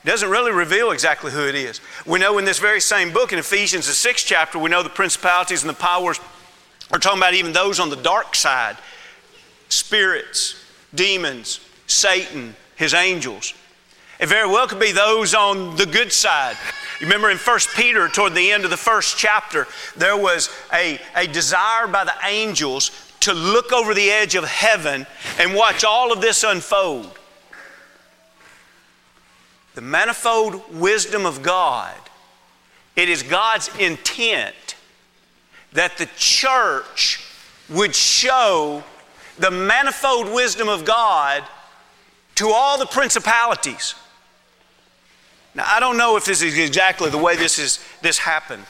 It 0.05 0.07
doesn't 0.07 0.29
really 0.29 0.53
reveal 0.53 0.91
exactly 0.91 1.33
who 1.33 1.49
it 1.49 1.55
is. 1.55 1.81
We 2.05 2.19
know 2.19 2.37
in 2.37 2.45
this 2.45 2.59
very 2.59 2.81
same 2.81 3.11
book, 3.11 3.33
in 3.33 3.39
Ephesians, 3.39 3.87
the 3.87 3.95
sixth 3.95 4.27
chapter, 4.27 4.59
we 4.59 4.69
know 4.69 4.83
the 4.83 4.91
principalities 4.91 5.63
and 5.63 5.71
the 5.71 5.75
powers 5.75 6.21
are 6.93 6.99
talking 6.99 7.19
about 7.19 7.33
even 7.33 7.53
those 7.53 7.81
on 7.81 7.89
the 7.89 7.97
dark 7.97 8.35
side 8.35 8.77
spirits, 9.75 10.65
demons, 10.95 11.61
Satan, 11.87 12.55
his 12.77 12.95
angels. 12.95 13.55
It 14.21 14.29
very 14.29 14.49
well 14.49 14.69
could 14.69 14.81
be 14.81 14.93
those 14.93 15.35
on 15.35 15.77
the 15.77 15.87
good 15.87 16.13
side. 16.13 16.57
You 17.01 17.07
remember 17.07 17.31
in 17.31 17.39
1 17.39 17.59
Peter, 17.75 18.09
toward 18.09 18.35
the 18.35 18.53
end 18.53 18.65
of 18.65 18.71
the 18.71 18.77
first 18.77 19.19
chapter, 19.19 19.67
there 19.97 20.17
was 20.17 20.49
a, 20.73 21.01
a 21.17 21.27
desire 21.27 21.89
by 21.89 22.05
the 22.05 22.15
angels 22.25 22.91
to 23.21 23.33
look 23.33 23.73
over 23.73 23.95
the 23.95 24.11
edge 24.11 24.35
of 24.35 24.45
heaven 24.45 25.07
and 25.39 25.55
watch 25.55 25.85
all 25.85 26.13
of 26.13 26.21
this 26.21 26.45
unfold. 26.45 27.19
The 29.75 29.81
manifold 29.81 30.63
wisdom 30.73 31.27
of 31.27 31.43
God, 31.43 31.97
it 32.95 33.09
is 33.09 33.25
God's 33.25 33.69
intent 33.79 34.77
that 35.73 35.99
the 35.99 36.09
church 36.17 37.21
would 37.69 37.95
show 37.95 38.85
the 39.39 39.51
manifold 39.51 40.33
wisdom 40.33 40.69
of 40.69 40.85
God 40.85 41.45
to 42.37 42.49
all 42.49 42.79
the 42.79 42.87
principalities. 42.87 43.95
Now, 45.55 45.65
I 45.67 45.81
don't 45.81 45.97
know 45.97 46.17
if 46.17 46.25
this 46.25 46.43
is 46.43 46.59
exactly 46.59 47.11
the 47.11 47.19
way 47.19 47.37
this, 47.37 47.59
is, 47.59 47.79
this 48.03 48.19
happened, 48.19 48.65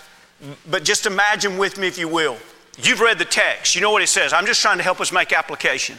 but 0.68 0.84
just 0.84 1.06
imagine 1.06 1.56
with 1.56 1.78
me, 1.78 1.86
if 1.86 1.98
you 1.98 2.08
will. 2.08 2.36
You've 2.82 3.00
read 3.00 3.18
the 3.18 3.24
text, 3.24 3.74
you 3.74 3.80
know 3.80 3.90
what 3.90 4.02
it 4.02 4.08
says. 4.08 4.32
I'm 4.32 4.46
just 4.46 4.60
trying 4.60 4.78
to 4.78 4.82
help 4.82 5.00
us 5.00 5.12
make 5.12 5.32
application. 5.32 5.96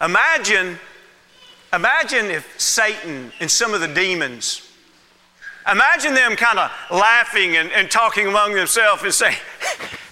Imagine, 0.00 0.78
imagine 1.72 2.26
if 2.26 2.60
Satan 2.60 3.32
and 3.40 3.50
some 3.50 3.74
of 3.74 3.80
the 3.80 3.88
demons, 3.88 4.70
imagine 5.70 6.14
them 6.14 6.36
kind 6.36 6.58
of 6.58 6.70
laughing 6.90 7.56
and, 7.56 7.70
and 7.72 7.90
talking 7.90 8.26
among 8.26 8.54
themselves 8.54 9.02
and 9.02 9.12
saying, 9.12 9.36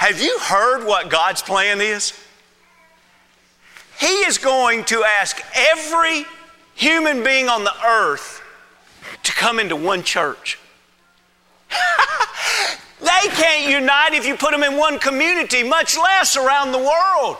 Have 0.00 0.22
you 0.22 0.38
heard 0.38 0.86
what 0.86 1.10
God's 1.10 1.42
plan 1.42 1.82
is? 1.82 2.14
He 3.98 4.06
is 4.06 4.38
going 4.38 4.84
to 4.84 5.04
ask 5.04 5.38
every 5.54 6.24
human 6.74 7.22
being 7.22 7.50
on 7.50 7.64
the 7.64 7.86
earth 7.86 8.40
to 9.24 9.32
come 9.32 9.60
into 9.60 9.76
one 9.76 10.02
church. 10.02 10.58
they 13.00 13.28
can't 13.28 13.70
unite 13.70 14.14
if 14.14 14.24
you 14.24 14.36
put 14.36 14.52
them 14.52 14.62
in 14.62 14.78
one 14.78 14.98
community, 14.98 15.62
much 15.62 15.98
less 15.98 16.34
around 16.34 16.72
the 16.72 16.78
world. 16.78 17.36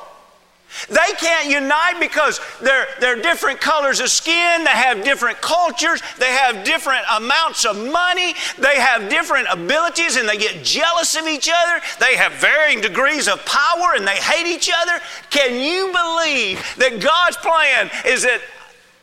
They 0.88 1.12
can't 1.18 1.48
unite 1.48 1.98
because 2.00 2.40
they're, 2.60 2.86
they're 3.00 3.20
different 3.20 3.60
colors 3.60 4.00
of 4.00 4.08
skin, 4.08 4.64
they 4.64 4.70
have 4.70 5.04
different 5.04 5.40
cultures, 5.40 6.00
they 6.18 6.32
have 6.32 6.64
different 6.64 7.04
amounts 7.16 7.64
of 7.64 7.76
money, 7.76 8.34
they 8.58 8.76
have 8.76 9.08
different 9.10 9.48
abilities, 9.50 10.16
and 10.16 10.28
they 10.28 10.38
get 10.38 10.64
jealous 10.64 11.16
of 11.16 11.26
each 11.26 11.50
other. 11.52 11.80
They 11.98 12.16
have 12.16 12.32
varying 12.34 12.80
degrees 12.80 13.28
of 13.28 13.44
power 13.44 13.94
and 13.94 14.06
they 14.06 14.16
hate 14.16 14.46
each 14.46 14.70
other. 14.74 15.00
Can 15.30 15.54
you 15.54 15.86
believe 15.86 16.58
that 16.78 17.00
God's 17.00 17.36
plan 17.36 17.90
is 18.06 18.22
that 18.22 18.40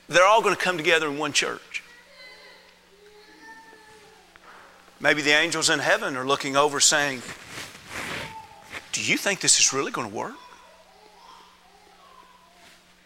they're 0.08 0.26
all 0.26 0.42
going 0.42 0.56
to 0.56 0.62
come 0.62 0.78
together 0.78 1.08
in 1.08 1.18
one 1.18 1.34
church. 1.34 1.84
Maybe 5.00 5.22
the 5.22 5.32
angels 5.32 5.70
in 5.70 5.80
heaven 5.80 6.16
are 6.16 6.26
looking 6.26 6.56
over 6.56 6.80
saying, 6.80 7.22
Do 8.94 9.04
you 9.04 9.18
think 9.18 9.42
this 9.42 9.60
is 9.60 9.74
really 9.74 9.92
going 9.92 10.10
to 10.10 10.16
work? 10.16 10.36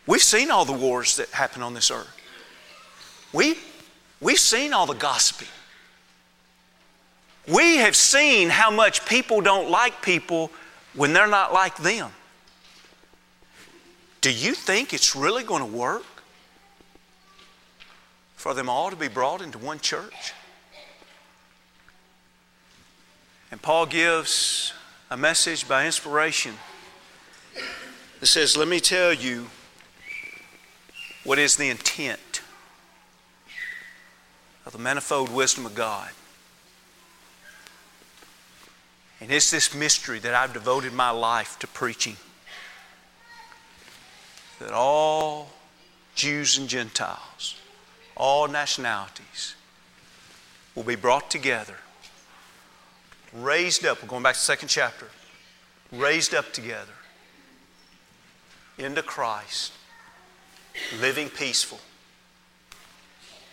We've 0.07 0.21
seen 0.21 0.51
all 0.51 0.65
the 0.65 0.73
wars 0.73 1.17
that 1.17 1.29
happen 1.29 1.61
on 1.61 1.73
this 1.73 1.91
earth. 1.91 2.15
We, 3.33 3.55
we've 4.19 4.39
seen 4.39 4.73
all 4.73 4.85
the 4.85 4.93
gossiping. 4.93 5.47
We 7.47 7.77
have 7.77 7.95
seen 7.95 8.49
how 8.49 8.71
much 8.71 9.05
people 9.05 9.41
don't 9.41 9.69
like 9.69 10.01
people 10.01 10.51
when 10.93 11.13
they're 11.13 11.27
not 11.27 11.53
like 11.53 11.77
them. 11.77 12.11
Do 14.21 14.31
you 14.31 14.53
think 14.53 14.93
it's 14.93 15.15
really 15.15 15.43
going 15.43 15.61
to 15.61 15.77
work? 15.77 16.03
for 18.41 18.55
them 18.55 18.67
all 18.67 18.89
to 18.89 18.95
be 18.95 19.07
brought 19.07 19.39
into 19.39 19.59
one 19.59 19.79
church. 19.79 20.33
And 23.51 23.61
Paul 23.61 23.85
gives 23.85 24.73
a 25.11 25.17
message 25.17 25.67
by 25.67 25.85
inspiration 25.85 26.55
that 28.19 28.25
says, 28.25 28.57
Let 28.57 28.67
me 28.67 28.79
tell 28.79 29.13
you 29.13 29.45
what 31.23 31.39
is 31.39 31.55
the 31.57 31.69
intent 31.69 32.41
of 34.65 34.71
the 34.71 34.79
manifold 34.79 35.33
wisdom 35.33 35.65
of 35.65 35.75
God. 35.75 36.09
And 39.19 39.31
it's 39.31 39.51
this 39.51 39.75
mystery 39.75 40.19
that 40.19 40.33
I've 40.33 40.53
devoted 40.53 40.93
my 40.93 41.11
life 41.11 41.59
to 41.59 41.67
preaching 41.67 42.17
that 44.59 44.71
all 44.71 45.49
Jews 46.15 46.57
and 46.57 46.67
Gentiles, 46.67 47.55
all 48.15 48.47
nationalities, 48.47 49.55
will 50.75 50.83
be 50.83 50.95
brought 50.95 51.29
together, 51.29 51.75
raised 53.33 53.85
up. 53.85 54.01
We're 54.01 54.07
going 54.07 54.23
back 54.23 54.35
to 54.35 54.39
the 54.39 54.45
second 54.45 54.69
chapter. 54.69 55.07
Raised 55.91 56.33
up 56.33 56.53
together 56.53 56.93
into 58.77 59.03
Christ, 59.03 59.73
living 60.99 61.29
peaceful. 61.29 61.79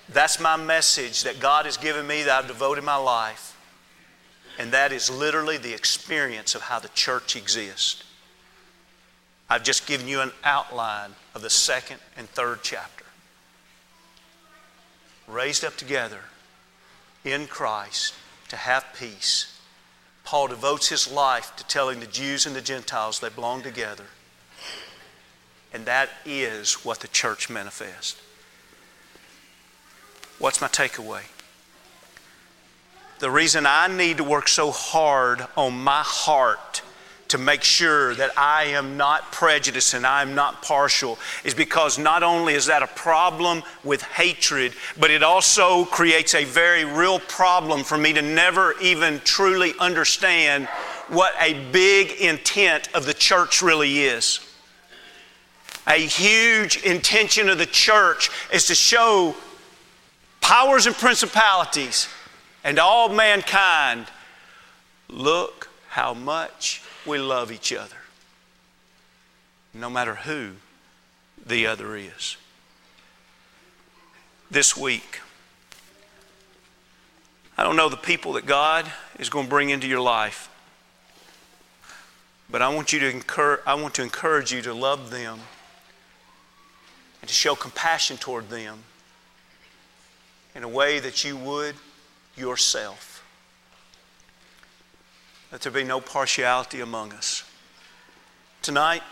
That's 0.09 0.41
my 0.41 0.57
message 0.57 1.25
that 1.25 1.41
God 1.41 1.67
has 1.67 1.77
given 1.77 2.07
me 2.07 2.23
that 2.23 2.39
I've 2.45 2.49
devoted 2.49 2.85
my 2.85 2.97
life. 2.97 3.57
And 4.59 4.73
that 4.73 4.93
is 4.93 5.11
literally 5.11 5.57
the 5.57 5.75
experience 5.75 6.55
of 6.55 6.63
how 6.63 6.79
the 6.79 6.89
church 6.89 7.37
exists. 7.37 8.03
I've 9.51 9.63
just 9.63 9.87
given 9.87 10.09
you 10.09 10.21
an 10.21 10.33
outline 10.45 11.11
of 11.35 11.43
the 11.43 11.51
second 11.51 12.01
and 12.17 12.29
third 12.29 12.61
chapter. 12.63 13.05
Raised 15.27 15.65
up 15.65 15.77
together 15.77 16.21
in 17.25 17.47
Christ 17.47 18.15
to 18.49 18.57
have 18.57 18.85
peace. 18.99 19.59
Paul 20.25 20.49
devotes 20.49 20.89
his 20.89 21.11
life 21.11 21.55
to 21.57 21.67
telling 21.67 22.01
the 22.01 22.07
Jews 22.07 22.47
and 22.47 22.57
the 22.57 22.61
Gentiles 22.61 23.21
they 23.21 23.29
belong 23.29 23.63
together. 23.63 24.05
And 25.73 25.85
that 25.87 26.09
is 26.25 26.85
what 26.85 27.01
the 27.01 27.09
church 27.09 27.51
manifests. 27.51 28.21
What's 30.39 30.61
my 30.61 30.69
takeaway? 30.69 31.23
The 33.19 33.31
reason 33.31 33.67
I 33.67 33.89
need 33.89 34.19
to 34.19 34.25
work 34.25 34.49
so 34.49 34.71
hard 34.71 35.45
on 35.57 35.79
my 35.79 36.03
heart 36.05 36.83
to 37.29 37.39
make 37.39 37.63
sure 37.63 38.15
that 38.15 38.31
I 38.39 38.65
am 38.67 38.97
not 38.97 39.33
prejudiced 39.33 39.95
and 39.95 40.07
I 40.07 40.23
am 40.23 40.35
not 40.35 40.63
partial 40.63 41.19
is 41.45 41.53
because 41.53 41.99
not 41.99 42.23
only 42.23 42.55
is 42.55 42.67
that 42.67 42.83
a 42.83 42.87
problem 42.87 43.63
with 43.85 44.03
hatred, 44.03 44.73
but 44.99 45.11
it 45.11 45.23
also 45.23 45.85
creates 45.85 46.35
a 46.35 46.45
very 46.45 46.85
real 46.85 47.19
problem 47.19 47.85
for 47.85 47.99
me 47.99 48.13
to 48.15 48.23
never 48.23 48.75
even 48.81 49.21
truly 49.25 49.75
understand 49.79 50.67
what 51.09 51.35
a 51.41 51.55
big 51.71 52.13
intent 52.13 52.89
of 52.95 53.05
the 53.05 53.15
church 53.15 53.63
really 53.63 54.05
is. 54.05 54.41
A 55.89 55.99
huge 56.01 56.83
intention 56.85 57.49
of 57.49 57.57
the 57.57 57.65
church 57.65 58.31
is 58.53 58.67
to 58.67 58.75
show 58.75 59.35
powers 60.43 60.87
and 60.87 60.95
principalities 60.95 62.09
and 62.63 62.79
all 62.79 63.09
mankind 63.09 64.07
look 65.09 65.71
how 65.89 66.13
much 66.13 66.83
we 67.07 67.17
love 67.19 67.51
each 67.51 67.73
other, 67.73 67.97
no 69.73 69.89
matter 69.89 70.15
who 70.15 70.53
the 71.47 71.67
other 71.67 71.97
is. 71.97 72.37
This 74.51 74.77
week, 74.77 75.21
I 77.57 77.63
don't 77.63 77.77
know 77.77 77.89
the 77.89 77.97
people 77.97 78.35
that 78.35 78.45
God 78.45 78.91
is 79.19 79.31
going 79.31 79.47
to 79.47 79.51
bring 79.51 79.71
into 79.71 79.87
your 79.87 80.01
life, 80.01 80.51
but 82.51 82.61
I 82.61 82.69
want 82.69 82.93
you 82.93 83.01
to 83.01 83.11
encourage, 83.11 83.61
I 83.67 83.75
want 83.75 83.95
to 83.95 84.03
encourage 84.03 84.53
you 84.53 84.61
to 84.63 84.75
love 84.75 85.11
them 85.11 85.41
and 87.21 87.29
to 87.29 87.35
show 87.35 87.55
compassion 87.55 88.17
toward 88.17 88.49
them 88.49 88.79
in 90.55 90.63
a 90.63 90.69
way 90.69 90.99
that 90.99 91.25
you 91.25 91.37
would 91.37 91.75
yourself. 92.37 93.25
Let 95.51 95.63
there 95.63 95.73
be 95.73 95.85
no 95.85 96.01
partiality 96.01 96.81
among 96.81 97.13
us. 97.13 97.45
Tonight, 98.61 99.03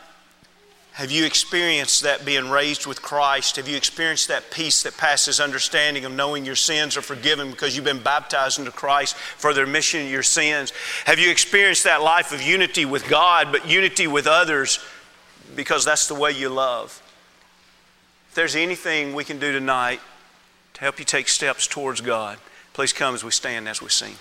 have 0.92 1.10
you 1.10 1.26
experienced 1.26 2.04
that 2.04 2.24
being 2.24 2.48
raised 2.48 2.86
with 2.86 3.02
Christ? 3.02 3.56
Have 3.56 3.68
you 3.68 3.76
experienced 3.76 4.28
that 4.28 4.50
peace 4.50 4.82
that 4.82 4.96
passes 4.96 5.40
understanding 5.40 6.06
of 6.06 6.12
knowing 6.12 6.46
your 6.46 6.56
sins 6.56 6.96
are 6.96 7.02
forgiven 7.02 7.50
because 7.50 7.76
you've 7.76 7.84
been 7.84 8.02
baptized 8.02 8.58
into 8.58 8.70
Christ 8.70 9.14
for 9.14 9.52
the 9.52 9.60
remission 9.60 10.00
of 10.00 10.10
your 10.10 10.22
sins? 10.22 10.72
Have 11.04 11.18
you 11.18 11.30
experienced 11.30 11.84
that 11.84 12.02
life 12.02 12.32
of 12.32 12.40
unity 12.40 12.86
with 12.86 13.08
God, 13.08 13.52
but 13.52 13.68
unity 13.68 14.06
with 14.06 14.26
others 14.26 14.78
because 15.54 15.84
that's 15.84 16.08
the 16.08 16.14
way 16.14 16.32
you 16.32 16.48
love? 16.48 17.02
If 18.36 18.40
there's 18.40 18.56
anything 18.56 19.14
we 19.14 19.24
can 19.24 19.38
do 19.38 19.50
tonight 19.50 19.98
to 20.74 20.80
help 20.82 20.98
you 20.98 21.06
take 21.06 21.26
steps 21.26 21.66
towards 21.66 22.02
God, 22.02 22.36
please 22.74 22.92
come 22.92 23.14
as 23.14 23.24
we 23.24 23.30
stand 23.30 23.66
as 23.66 23.80
we 23.80 23.88
sing. 23.88 24.12